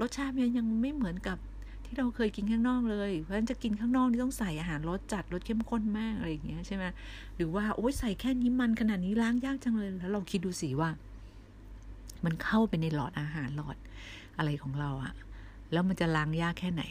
[0.01, 1.37] รสชาติมันยังไม่เหมือนกับ
[1.85, 6.83] ที่เราเคยกินข้างนอกเลย เพราะฉะนั้นจะกินข้างนอกนี่ต้องใส่อาหารรสจัดรสเข้มข้นมากอะไรอย่างเงี้ยใช่ไหม
[7.35, 10.89] หรือว่าโอ้ยใส่แค่นี้มันขนาดนี้ล้างยากจังเลย แล้วเราคิดดูสิว่า
[12.25, 13.77] มันเข้าไปในหลอดอาหารหลอด
[14.37, 15.13] อะไรของเราอะ
[15.71, 16.83] แล้วมันจะล้างยากแค่ไหน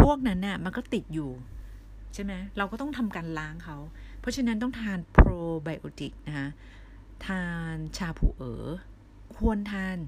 [0.00, 1.30] พวกนั้นเนี่ยมันก็ติดอยู่
[2.14, 3.76] ใช่ไหมเราก็ต้องทำการล้างเขา
[4.20, 5.28] เพราะฉะนั้นต้องทานโปร
[5.62, 6.48] ไบโอติกนะคะ
[7.26, 8.66] ทานชาผูเอ๋อ
[9.36, 9.98] ควรทาน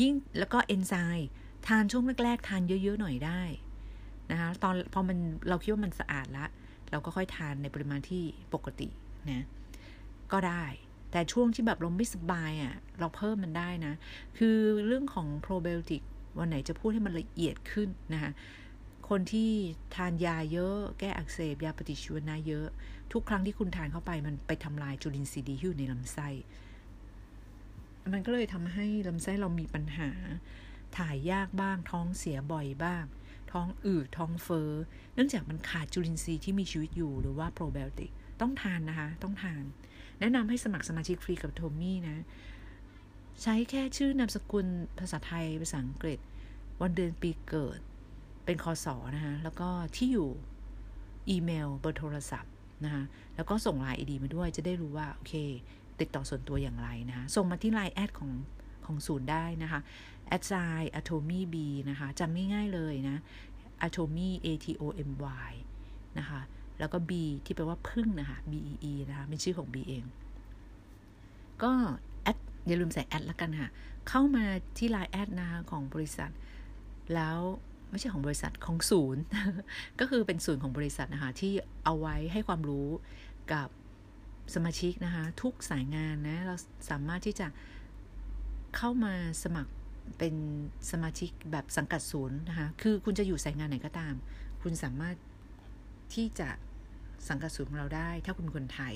[0.00, 1.28] ยิ่งแล้วก็เอนไซม์
[1.68, 3.42] ทานช่วงแรก ๆ ทานเยอะ ๆ หน่อยได้
[4.30, 5.18] นะคะตอนพอมัน
[5.48, 6.46] เราคิดว่ามันสะอาดละ
[6.90, 8.22] เราก็ค่อยทานในปริมาณที่
[8.54, 8.88] ปกติ
[9.30, 9.46] นะ
[10.32, 10.64] ก็ได้
[11.10, 13.94] แต่ช่วงที่แบบเราไม่สบายอะ่ะเราเพิ่มมันได้นะ
[14.38, 14.56] คือ
[14.86, 16.02] เรื่องของโปรไบโอติก
[16.38, 18.30] วันไหนจะพูดให้มันละเอียดขึ้นนะคะ
[19.10, 19.50] คนที่
[19.94, 22.66] ทานยาเยอะ แก้อักเสบยาปฏิชีวนะเยอะ
[23.12, 26.28] ทุกครั้งที่คุณทานเข้าไปมันไปทำลายจุลินทรีย์ดีที่อยู่ในลำไส้
[28.12, 30.10] มันก็เลยทำให้ลำไส้เรามีปัญหา
[30.96, 33.04] ถ่ายยากบ้าง ท้องเสียบ่อยบ้าง
[33.52, 34.70] ท้องอืดท้องเฟ้อ
[35.14, 39.62] เนื่องจากมันขาดจุลินทรีย์ที่มีชีวิตอยู่หรือว่าโปรไบโอติกต้องทานนะคะ ต้องทาน
[40.20, 42.24] แนะนำให้สมัครสมาชิกฟรีกับ Atomy นะ
[43.42, 44.66] ใช้แค่ชื่อนามสกุล
[44.98, 46.18] ภาษาไทยภาษาอังกฤษ
[46.80, 47.80] วันเดือนปีเกิด
[48.50, 50.28] เป็นคอสอนะคะแล้วก็ที่อยู่
[51.30, 52.52] อีเมลเบอร์โทรศัพท์
[52.84, 53.02] นะคะ
[53.36, 55.34] แล้วก็ส่ง LINE ID มาด้วยจะได้รู้ว่าโอเค
[56.00, 58.30] ติดต่อส่วนตัวอย่างไรนะคะส่งมาที่ LINE at ของ
[58.86, 59.80] ของศูนย์ได้นะคะ
[60.26, 63.16] at sign Atomy Bee นะคะจำง่ายๆเลยนะ
[63.82, 65.10] อะโทมี่ A T O M
[65.48, 65.52] Y
[66.18, 66.40] นะคะ
[66.78, 67.10] แล้วก็ B
[67.44, 70.04] ที่แปลว่าพึ่งนะคะ B E E นะคะเป็นชื่อของ B เอง
[71.62, 71.72] ก็
[72.22, 73.70] add อย่าลืมใส่ at แล้วกันค่ะ
[74.08, 74.44] เข้ามา
[74.78, 76.30] ที่ LINE at นะคะของบริษัท
[77.14, 77.38] แล้ว
[77.90, 79.22] ไม่ใช่ของบริษัทของศูนย์
[80.00, 81.52] ก็คือเป็นศูนย์ของบริษัทนะคะที่
[81.84, 82.88] เอาไว้ให้ความรู้
[83.52, 83.68] กับ
[84.54, 86.56] สมาชิกนะคะ ทุกสายงานนะเรา
[86.90, 87.46] สามารถที่จะ
[88.76, 89.14] เข้ามา
[89.44, 89.72] สมัคร
[90.18, 90.34] เป็น
[90.90, 94.14] สมาชิกแบบสังกัดศูนย์นะคะ คือคุณจะอยู่สายงานไหนก็ตาม
[94.62, 95.16] คุณสามารถ
[96.14, 96.48] ที่จะ
[97.28, 98.94] สังกัดศูนย์ของเราได้ ถ้าคุณคนไทย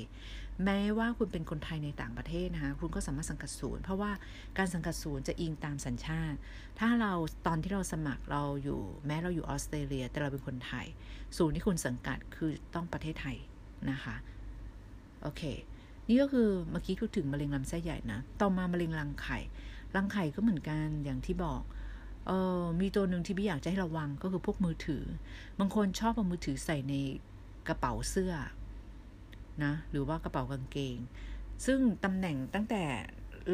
[0.64, 4.10] แม้ว่าคุณเป็นคนไทยในต่างประเทศนะคะคุณก็สามารถสังกัดศูนย์ เพราะว่า
[4.58, 6.38] การสังกัดศูนย์จะอิงตามสัญชาติ
[6.78, 7.12] ถ้าเรา
[7.46, 10.86] ตอนที่เราสมัครเราอยู่ แม้เราอยู่ออสเตรเลีย แต่เราเป็นคนไทย
[11.36, 13.36] ศูนย์ที่คุณสังกัดคือต้องประเทศไทย
[13.90, 14.16] นะคะ
[15.22, 15.42] โอเค
[16.08, 19.38] นี่ก็คือเมื่อกี้พูดถึงมะเร็งลำไส้ใหญ่นะ ต่อมามะเร็งรังไข่
[19.96, 21.62] รังไข่ก็เหมือนกันอย่างที่บอก
[22.26, 25.04] เออมีตัวหนึ่งที่พี่อยากจะให้ระวังก็คือพวกมือถือ
[25.58, 26.94] บางคนชอบเอามือถือใส่ใน
[27.68, 28.32] กระเป๋าเสื้อ
[29.64, 30.98] นะหรือว่ากระเป๋ากางเกง
[31.66, 32.82] ซึ่งตำแหน่งตั้งแต่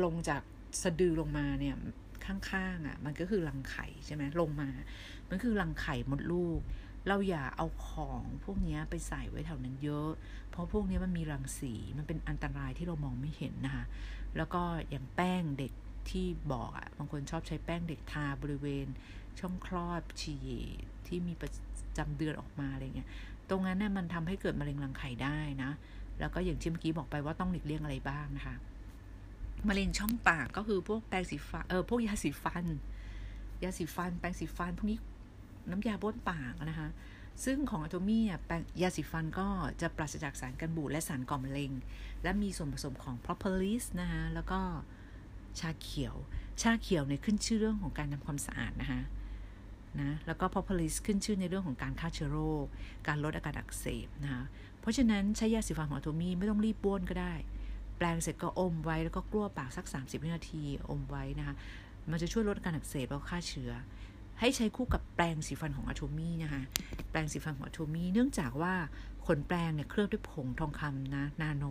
[0.05, 0.43] ลงจาก
[0.83, 1.77] สะดือลงมาเนี่ย
[2.25, 4.69] ข้างๆอะ่ะ มันก็คือรังไข่ใช่ไหมลงมา
[5.29, 6.61] มันคือรังไข่มดลูก
[7.09, 10.11] เราอย่าเอาของพวกนี้ไปใส่ไว้แถวนั้นเยอะ
[10.51, 13.85] เพราะพวกนี้มันมีรังสีมันเป็นอันตรายที่เรามองไม่เห็นนะคะ
[14.37, 15.73] แล้วก็อย่างแป้งเด็ก
[16.11, 18.87] ที่บอกอะ่ะบางคนชอบใช้แป้งเด็กทาบริเวณ
[19.41, 20.49] ช่องคลอดฉี่
[21.07, 21.53] ที่มีประ
[21.99, 23.09] จำเดือนออกมาอะไรเงี้ย
[23.51, 25.71] ตรงนั้นเนี่ยมันทำให้เกิดมะเร็งรังไข่ได้นะ
[26.21, 28.55] แล้วก็อย่างที่เมื่อกี้บอกไปว่าต้องหลีกเลี่ยงอะไรบ้างนะคะ
[29.69, 32.65] มะเร็งช่องปากก็คือพวกแปรงสีฟัน เออ พวกยาสีฟัน
[33.63, 34.99] ยาสีฟัน แปรงสีฟัน พวกนี้
[35.71, 36.89] น้ำยาบ้วนปากนะคะ
[37.45, 39.47] ซึ่งของอะโตมี่อะแปรงยาสีฟันก็
[39.81, 41.73] จะปราศจากสารกันบูดและสารก่อมะเร็ง
[42.23, 44.61] และมีส่วนผสมของ propolis นะคะ แล้วก็
[45.61, 46.17] ชาเขียว
[46.63, 49.01] ชาเขียวเนี่ยขึ้นชื่อเรื่องของการทำความสะอาดนะคะ
[49.99, 52.67] นะแล้วก็ propolis ขึ้นชื่อในเรื่องของการฆ่าเชื้อโรค
[53.09, 54.45] การลดอาการอักเสบนะคะ
[54.81, 57.35] เพราะฉะนั้นใช้ยาสีฟันของอโตมี่ไม่ต้องรีบบ้วนก็ได้
[57.97, 61.55] แปรงเสร็จก็อมไว้แล้วก็กลั้วปากสัก 30 วินาทีอมไว้นะคะ
[62.11, 63.73] มันจะช่วยลดอาการอักเสบแล้วฆ่าเชื้อ
[64.41, 66.63] ให้ใช้คู่กับแปรงสีฟันของอะโตมี่นะคะ
[67.11, 68.75] แปรงสีฟันของอะโตมี่เนื่องจากว่า
[69.27, 71.65] ขนแปรงเนี่ยเคลือบด้วยผงทองคำนะนาโน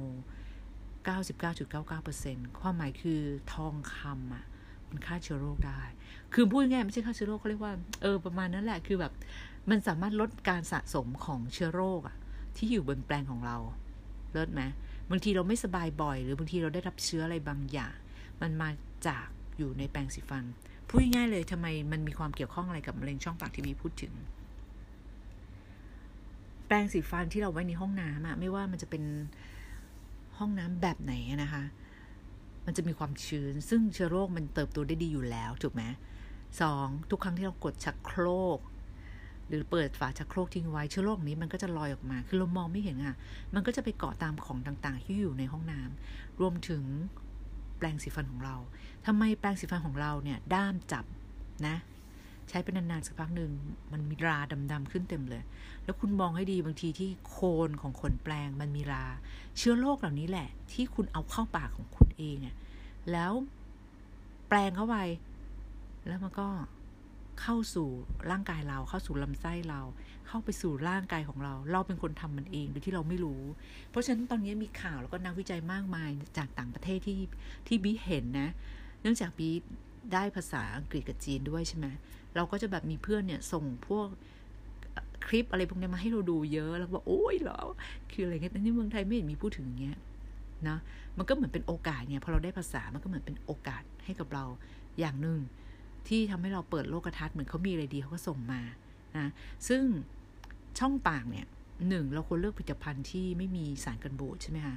[1.08, 3.22] 99.99%ความหมายคือ
[3.54, 4.46] ทองคำอะ
[4.90, 5.82] มันฆ่าเชื้อโรคได้
[6.34, 9.14] คือพูดง่ายไม่ใช่ฆ่าเชื้อโรคเขาเรียกว่าเออประมาณนั้นแหละคือแบบ
[9.70, 12.16] มันสามารถลดการสะสมของเชื้อโรคอะ
[12.56, 13.58] ที่อยู่บนแปลงของเรา
[14.32, 14.62] เลิศไหม
[15.10, 17.94] บางทีเราไม่สบายบ่อย หรือบางทีเราได้รับเชื้ออะไรบางอย่าง
[18.42, 18.70] มันมา
[19.08, 19.28] จาก
[19.58, 20.44] อยู่ในแปรงสีฟัน
[20.88, 24.14] พูดง่ายเลยทำไมมันมีความเกี่ยวข้องอะไรกับมะเร็งช่องปากที่บีพูดถึง
[26.68, 29.04] แปรงสีฟันที่เราไว้ในห้องน้ำอะไม่ว่ามันจะเป็น
[30.38, 31.14] ห้องน้ำแบบไหน
[31.44, 31.64] นะคะ
[32.72, 35.84] มันจะมีความชื้น ซึ่งเชื้อโรคมันเติบโตได้ดีอยู่แล้วถูกไหม
[36.62, 38.24] สองทุกครั้งที่เรากดชักโคร
[38.58, 38.60] ก
[39.48, 43.16] หรือเปิดฝาชักโครกทิ้งไว้เชื้อโรคนี้มันก็จะลอยออกมา คือเรามองไม่เห็นอะ
[43.54, 46.84] มันก็จะไปเกาะตามของต่างๆ ที่อยู่ในห้องน้ำรวมถึง
[47.78, 48.56] แปรงสีฟันของเรา
[49.06, 51.06] ทำไมแปรงสีฟันของเราเนี่ย ด้ามจับ
[51.68, 51.76] นะ
[52.50, 53.52] ใช้เป็นนานๆสักพักหนึ่ง
[53.92, 54.38] มันมีรา
[54.72, 55.44] ดำๆขึ้นเต็มเลย
[55.84, 59.06] แล้วคุณมองให้ดีบางทีที่โคนของขนแปรงมันมีรา
[59.58, 62.56] เชื้อโรคเหล่านี้แหละ ที่คุณเอาเข้าปากของคุณเองอะ
[63.14, 63.34] แล้ว
[64.48, 64.98] แปลงเข้าไป
[66.08, 66.48] แล้วมันก็
[67.42, 67.90] เข้าสู่
[68.32, 69.82] ร่างกายเราเข้าสู่ลำไส้เรา
[70.28, 73.42] เข้าไปสู่ร่างกายของเรา เราเป็นคนทำมันเองโดยที่เราไม่รู้
[73.90, 77.20] เพราะฉะนั้นตอนนี้มีข่าวแล้วก็นักวิจัยมากมายจากต่างประเทศที่
[77.68, 78.50] ที่บีเห็นนะ
[79.02, 79.50] เนื่องจากบี
[80.14, 81.88] ได้ภาษาอังกฤษกับจีนด้วยใช่ไหม
[82.36, 84.08] เราก็จะแบบมีเพื่อนเนี่ยส่งพวก
[85.28, 87.60] คลิปอะไรพวกนี้มาให้เราดูเยอะแล้วบอกโอ้ยเหรอ
[88.12, 89.98] คืออะไรเงี้ยแต่นี่เมืองไทยไม่เห็นมีพูดถึงอย่างเงี้ย
[90.68, 90.78] นะ
[91.18, 94.46] มันก็เหมือนเป็นโอกาสเนี่ยพอเราได้ภาษามันก็เหมือนเป็นโอกาสให้กับเรา
[95.00, 95.40] อย่างหนึ่ง
[96.08, 98.62] ที่ทำให้เราเปิดโลกทัศน์เหมือนเขามีอะไรดีเขาก็ส่งมา
[99.18, 99.32] นะ
[99.68, 99.84] ซึ่ง
[100.80, 101.46] ช่องปากเนี่ย
[101.90, 104.76] หนึ่งเราควรเลือกผลิตภัณฑ์ที่ไม่มีสารกันบูดใช่ไหมคะ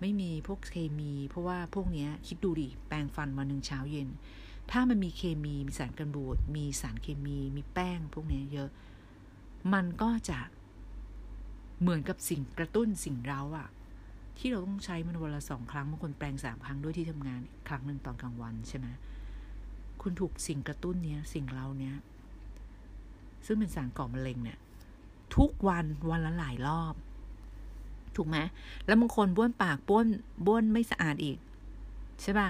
[0.00, 4.08] ไม่มีพวกเคมี เพราะว่าพวกนี้คิดดูดิแปรงฟันมาหนึ่งเช้าเย็น
[4.70, 8.70] ถ้ามันมีเคมีมีสารกันบูดมีสารเคมี มีแป้ง พวกนี้เยอะ
[9.74, 10.38] มันก็จะ
[11.80, 13.68] เหมือนกับสิ่งกระตุ้นสิ่งเร้าอะ
[14.38, 18.86] ที่เราต้องใช้มันวันละสองครั้งบางคนแปลงสามครั้งด้วยที่ทำงานครั้งหนึ่งตอนกลางวันใช่ไหม
[20.02, 21.96] คุณถูกสิ่งกระตุ้นเนี้ยสิ่งเราเนี้ย
[23.46, 24.58] ซึ่งเป็นสารก่อมะเร็งเนี่ย
[25.36, 26.94] ทุกวันวันละหลายรอบ
[28.16, 28.38] ถูกไหม
[28.86, 30.06] แล้วบางคนบ้วนปากบ้วน
[30.46, 31.38] บ้วนไม่สะอาดอีก
[32.22, 32.48] ใช่ป่ะ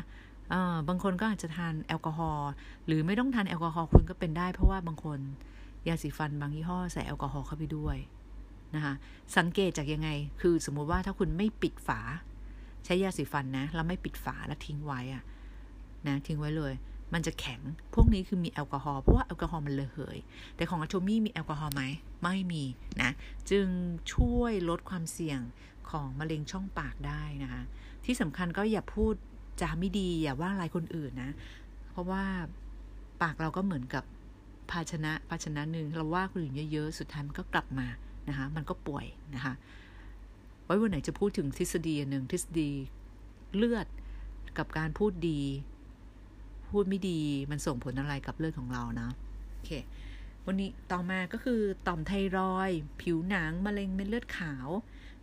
[0.89, 2.51] บางคนก็อาจจะทานแอลกอฮอล์
[2.87, 5.18] หรือไม่ต้องทานแอลกอฮอล์คุณก็เป็นได้ เพราะว่าบางคน
[5.89, 7.97] ยาสีฟันบางยี่ห้อใส่แอลกอฮอล์เข้าไปด้วย
[8.75, 8.95] นะคะ
[9.37, 10.09] สังเกตจากยังไง
[10.41, 12.01] คือสมมุติว่าถ้าคุณไม่ปิดฝา
[12.85, 15.23] ใช้ยาสีฟันนะแล้วไม่ปิดฝาแล้วทิ้งไว้อะ
[16.09, 16.73] นะทิ้งไว้เลย
[17.12, 17.61] มันจะแข็ง
[17.95, 20.18] พวกนี้คือมีแอลกอฮอล์เพราะว่าแอลกอฮอล์มันระเหย
[20.57, 21.83] แต่ของอะโทมี่มีแอลกอฮอล์ไหม
[22.23, 22.64] ไม่มี
[23.03, 23.11] นะ
[23.51, 23.66] จึง
[24.14, 25.41] ช่วยลดความเสี่ยง
[25.91, 27.62] ของมะเร็งช่องปากได้นะคะ
[28.05, 29.14] ที่สำคัญก็อย่าพูด
[29.61, 31.31] จาไม่ดีอย่าว่าอะไรคนอื่นนะ
[31.91, 32.25] เพราะว่า
[33.23, 34.05] ปากเราก็เหมือนกับ
[34.70, 37.87] ภาชนะภาชนะหนึ่งเราว่าคนอื่นเยอะๆ สุดท้ายมันก็กลับมา
[38.29, 39.53] นะคะมันก็ป่วยนะคะ
[40.64, 42.70] ไว้วันไหนจะพูดถึงทฤษฎีหนึ่งทฤษฎี
[43.57, 43.87] เลือด
[44.59, 45.41] กับการพูดดี
[46.70, 47.20] พูดไม่ดี
[47.51, 49.09] มันส่งผลอะไรกับเลือดของเรานะ
[49.53, 49.70] โอเค
[50.47, 52.70] วันนี้ต่อมาก็คือต่อมไทรอย
[53.03, 54.68] ผิวหนังมะเร็งเม็ดเลือดขาว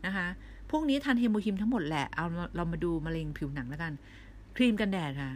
[0.06, 0.28] นะคะ
[0.70, 2.26] พวกนี้ทานเฮโมฮิมทั้งหมดแหละเอา
[2.56, 3.94] เรามาดูมะเร็งผิวหนังแล้วกัน
[4.56, 5.32] ครีมกันแดดค่ะ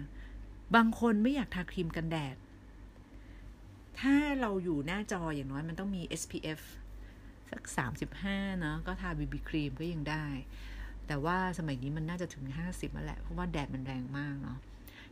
[0.75, 2.35] บางคนไม่อยากทาครีมกันแดด
[3.99, 6.61] ถ้าเราอยู่หน้าจออย่างน้อยมันต้องมี SPF
[7.51, 10.25] สักสามสิบห้าเนาะก็ทาบีบีครีมก็ยังได้
[11.07, 14.57] แต่ว่าสมัยนี้มันน่าจะถึงห้าสิบแล้วแหละ เพราะว่าแดดมันแรงมากเนาะ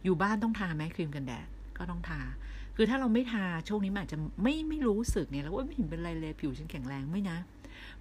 [0.04, 2.22] อยู่บ้านต้องทาไหมครีมกันแดดก็ต้องทา
[2.76, 7.38] คือถ้าเราไม่ทาช่วงนี้มันอาจจะไม่ไม่รู้สึกเนี่ยแล้วว่าไม่เห็นเป็นไรเลยผิวฉันแข็งแรงไม่นะ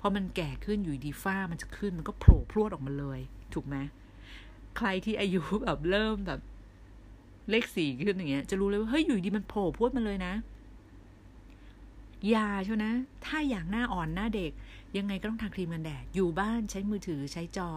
[0.01, 3.21] พอมันแก่ขึ้นอยู่ดีฝ้ามันจะขึ้นมันก็โผล่พรวดออกมาเลย
[3.55, 3.77] ถูกไหม
[4.77, 6.41] ใครที่อายุแบบเริ่มแบบ
[7.51, 10.33] เลขสี่ขึ้นอย่างเงี้ย จะรู้เลยว่าเฮ้ยอยู่ดีมันโผล่พรวดมาเลยนะ
[12.35, 12.93] ยาใช่นะ
[13.27, 14.53] ถ้าอย่ากหน้าอ่อนหน้าเด็ก
[14.97, 17.71] ยังไงก็ต้องทาครีมกันแดด อยู่บ้านใช้มือถือใช้จอ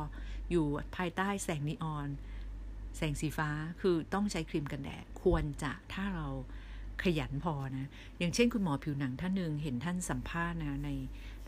[0.52, 0.66] อยู่
[0.96, 2.10] ภายใต้แสงนีออน
[2.98, 3.50] แสงสีฟ้า
[3.82, 6.28] คือต้องใช้ครีมกันแดด ควรจะถ้าเรา
[7.04, 7.90] ขยันพอนะ
[8.20, 10.90] อย่างเช่นคุณหมอผิวหนังท่านหนึ่งเห็นท่านสัมภาษณ์นะใน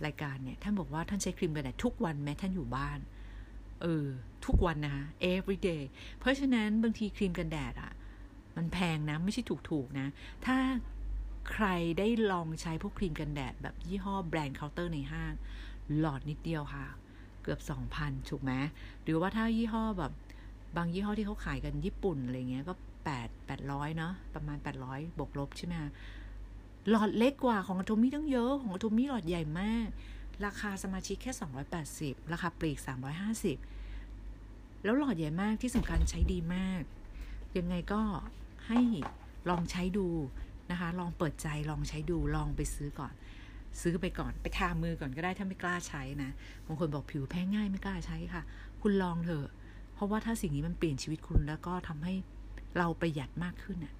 [0.05, 2.99] รายการเนี่ย ท่านบอกว่าท่านใช้ครีมกันแดดทุกวันแม้ท่านอยู่บ้าน
[3.81, 4.05] เออ
[4.45, 5.83] ทุกวันนะคะ every day
[6.19, 7.91] เพราะฉะนั้นบางทีครีมกันแดดอะ
[8.57, 10.07] มันแพงนะ ไม่ใช่ถูกๆนะ
[10.45, 10.57] ถ้า
[11.51, 11.65] ใคร
[11.99, 15.33] ได้ลองใช้พวกครีมกันแดด แบบยี่ห้อแบรนด์เคาน์เตอร์ในห้าง
[15.99, 16.85] หลอดนิดเดียวค่ะ
[17.43, 17.59] เกือบ
[17.95, 18.51] 2,000 ถูกไหม
[19.03, 20.11] หรือว่าถ้ายี่ห้อแบบ
[20.77, 22.73] บางยี่ห้อที่เขาขายกันญี่ปุ่นอะไรเงี้ยก็
[23.11, 25.73] 8 800 เนาะประมาณ 800 บวกลบใช่ไหม
[26.89, 29.87] หลอดเล็กกว่าของอโทมี่ต้งเยอะ ของอโทมี่หลอดใหญ่มาก
[30.45, 31.31] ราคาสมาชิกแค่
[31.81, 32.77] 280 ราคาปลีก
[34.01, 36.81] 350 แล้วหลอดใหญ่มากที่สำคัญใช้ดีมาก
[37.57, 38.01] ยังไงก็
[38.67, 38.79] ให้
[39.49, 40.07] ลองใช้ดู
[40.71, 43.13] นะคะ ลองเปิดใจลองใช้ดูลองไปซื้อก่อน
[43.81, 46.31] ซื้อไปก่อนไปทามือก่อนก็ได้ถ้าไม่กล้าใช้นะ
[46.65, 48.41] บางคนบอกผิวแพ้ง่ายไม่กล้าใช้ค่ะ
[48.81, 49.49] คุณลองเถอะ
[49.93, 52.13] เพราะว่าถ้าสิ่งนี้มันเปลี่ยนชีวิตคุณแล้วก็ทำให้
[52.77, 53.93] เราประหยัดมากขึ้นน่ะ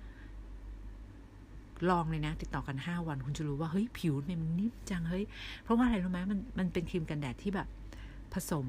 [1.90, 5.26] ลองเลยนะ ติดต่อกันห้าวันคุณจะรู้ว่าเฮ้ยผิวมันนิ่มจังเฮ้ย
[5.64, 7.68] เพราะว่าอะไรรู้ไหมมันมันเป็นครีมกันแดดที่แบบ
[8.34, 8.68] ผสม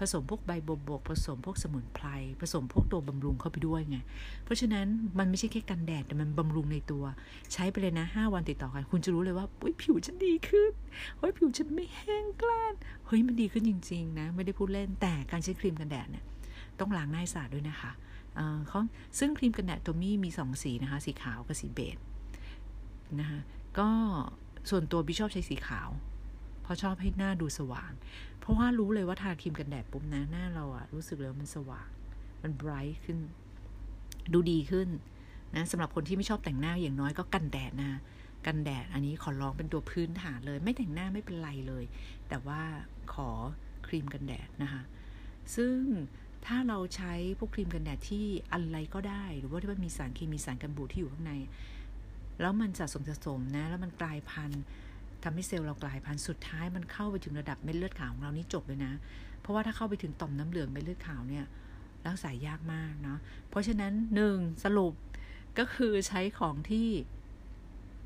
[0.00, 2.06] ผสมพวกใบบบก ผสมพวกสมุนไพร
[2.40, 3.96] ผสมพวกตัวบำรุงเข้าไปด้วยไง
[4.44, 4.86] เพราะฉะนั้น
[5.18, 7.04] มันไม่ใช่แค่กันแดดแต่มันบำรุงในตัว
[7.52, 10.72] ใช้ไปเลยนะห้าวันติดต่อกัน คุณจะรู้เลยว่าอุ้ยผิวฉันดีขึ้น
[11.18, 12.74] เฮ้ยผิวฉันไม่แห้งกล้าน
[13.06, 16.24] เฮ้ยมันดีขึ้นจริง ๆ นะ ไม่ได้พูดเล่นแต่การใช้ครีมกันแดดเนี่ย
[16.80, 17.92] ต้องล้างหน้าสะอาดด้วยนะคะ
[18.68, 18.80] เขา
[19.18, 21.96] ซึ่งครีมกันแดดตัวมี่มีสองสีนะคะ สีขาวกับสีเบจ
[23.20, 23.40] นะคะ
[23.78, 23.88] ก็
[24.70, 25.88] ส่วนตัวบิชอบใช้สีขาว
[26.62, 27.92] เพราะชอบให้หน้าดูสว่าง
[28.50, 31.88] ราะว่ารู้เลยว่าทาครีมกันแดดปุ๊บนะหน้าเราอะรู้สึกเลยมันสว่าง
[32.42, 33.18] มันไบรท์ขึ้น
[34.32, 34.88] ดูดีขึ้น
[35.56, 38.00] นะสำหรับคนที่ไม่ชอบแต่งหน้าอย่างน้อยก็กันแดดนะ
[38.46, 41.84] กันแดดอันนี้ขอลองเป็นตัวพื้นฐานเลย ไม่แต่งหน้าไม่เป็นไรเลย
[42.28, 42.60] แต่ว่า
[43.12, 43.28] ขอ
[43.86, 44.82] ครีมกันแดดนะคะ
[45.56, 45.76] ซึ่ง
[46.46, 51.32] ถ้าเราใช้พวกครีมกันแดดที่อะไรก็ได้ หรือว่าที่มันมีสารเคมีสารกันบูดที่อยู่ข้างใน
[52.40, 54.62] แล้วมันสะสมสะสมนะ แล้วมันกลายพันธุ์
[55.24, 58.92] ทำให้เซลล์เรากลายพันธุ์สุดท้ายมันเข้าไปถึงระดับเม็ดเลือดขาวของเรานี่จบเลยนะ
[59.40, 61.44] เพราะว่าถ้าเข้าไปถึงต่อมน้ำเหลืองเม็ดเลือดขาวเนี่ย
[62.06, 63.18] รักษายากมากเนาะ
[63.50, 64.92] เพราะฉะนั้นหนึ่งสรุป
[65.58, 66.88] ก็คือใช้ของที่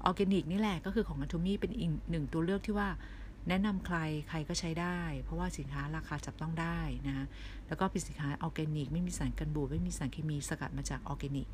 [0.05, 2.89] ออร์แกนิกนี่แหละก็คือของ Atomy เป็นอีกหนึ่งตัวเลือกที่ว่า
[3.49, 3.99] แนะนำใคร
[4.29, 7.27] ใครก็ใช้ได้ เพราะว่าสินค้าราคาจับต้องได้นะ
[7.69, 11.49] แล้วก็เป็นสินค้าออร์แกนิก ไม่มีสารกันบูดไม่มีสารเคมีสกัดมาจากออร์แกนิก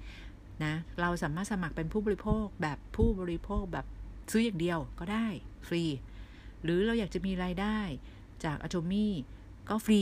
[0.65, 3.87] นะเราสามารถสมัครเป็นผู้บริโภคแบบผู้บริโภคแบบ
[4.31, 5.27] ซื้ออย่างเดียวก็ได้
[5.69, 5.83] ฟรี
[6.63, 7.79] หรือเราอยากจะมีรายได้
[8.45, 9.13] จากอ t o m มี่
[9.69, 10.01] ก็ฟรี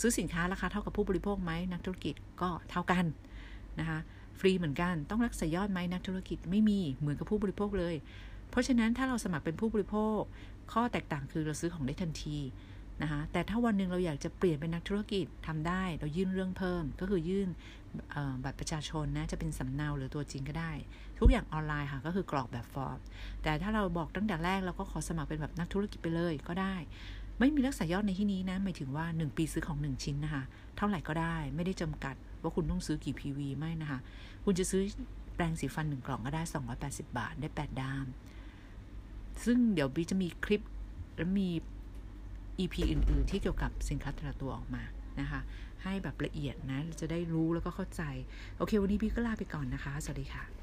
[0.00, 3.04] ซื้อสินค้าราคาเท่ากับผู้บริโภคไหมนักธุรกิจก็เท่ากัน
[3.78, 3.98] นะคะ
[4.38, 7.94] ฟรีเหมือนกันต้องรักษายอดไหมนักธุรกิจไม่มีเหมือนกับผู้บริโภคเลย
[8.50, 10.20] เพราะฉะนั้นถ้าเราสมัครเป็นผู้บริโภค
[10.72, 12.38] ข้อแตกต่างคือเราซื้อของได้ทันที
[13.02, 17.48] นะคะแต่ถ้าวันหนึ่งเราอยากจะเปลี่ยนเป็นนักธุรกิจทำได้ เรายื่นเรื่องเพิ่ม ก็คือยื่น
[18.44, 20.72] บัตรประชาชนนะ จะเป็นสำเนาหรือตัวจริงก็ได้
[21.18, 22.98] ทุกอย่างออนไลน์ค่ะ ก็คือกรอกแบบฟอร์ม
[23.42, 26.74] แต่ถ้าเราบอกตั้งแต่แรกเราก็ขอสมัครเป็นแบบนักธุรกิจไปเลยก็ได้
[27.38, 30.42] ไม่มีรักษายอดในที่นี้นะ หมายถึงว่า 1 ปีซื้อของ 1 ชิ้นนะคะ
[30.76, 33.98] เท่าไหร่ก็ได้ ไม่ได้จำกัดว่าคุณต้องซื้อกี่ PV ไม่นะคะ
[34.44, 34.82] คุณจะซื้อ
[35.34, 36.42] แปรงสีฟันหนึ่งกล่องก็ได้
[36.80, 38.06] 280 บาท ได้ 8ด้าม
[39.44, 40.62] ซึ่งเดี๋ยวบีจะมีคลิป
[41.16, 41.48] และมี
[42.58, 44.82] EP อื่น ๆ ที่เกี่ยวกับสินค้าแต่ละตัวออกมา
[45.20, 45.40] นะคะ
[45.84, 48.02] ให้แบบละเอียดนะจะได้รู้แล้วก็เข้าใจ
[48.58, 50.57] โอเค วันนี้พี่ก็ลาไปก่อนนะคะ สวัสดีค่ะ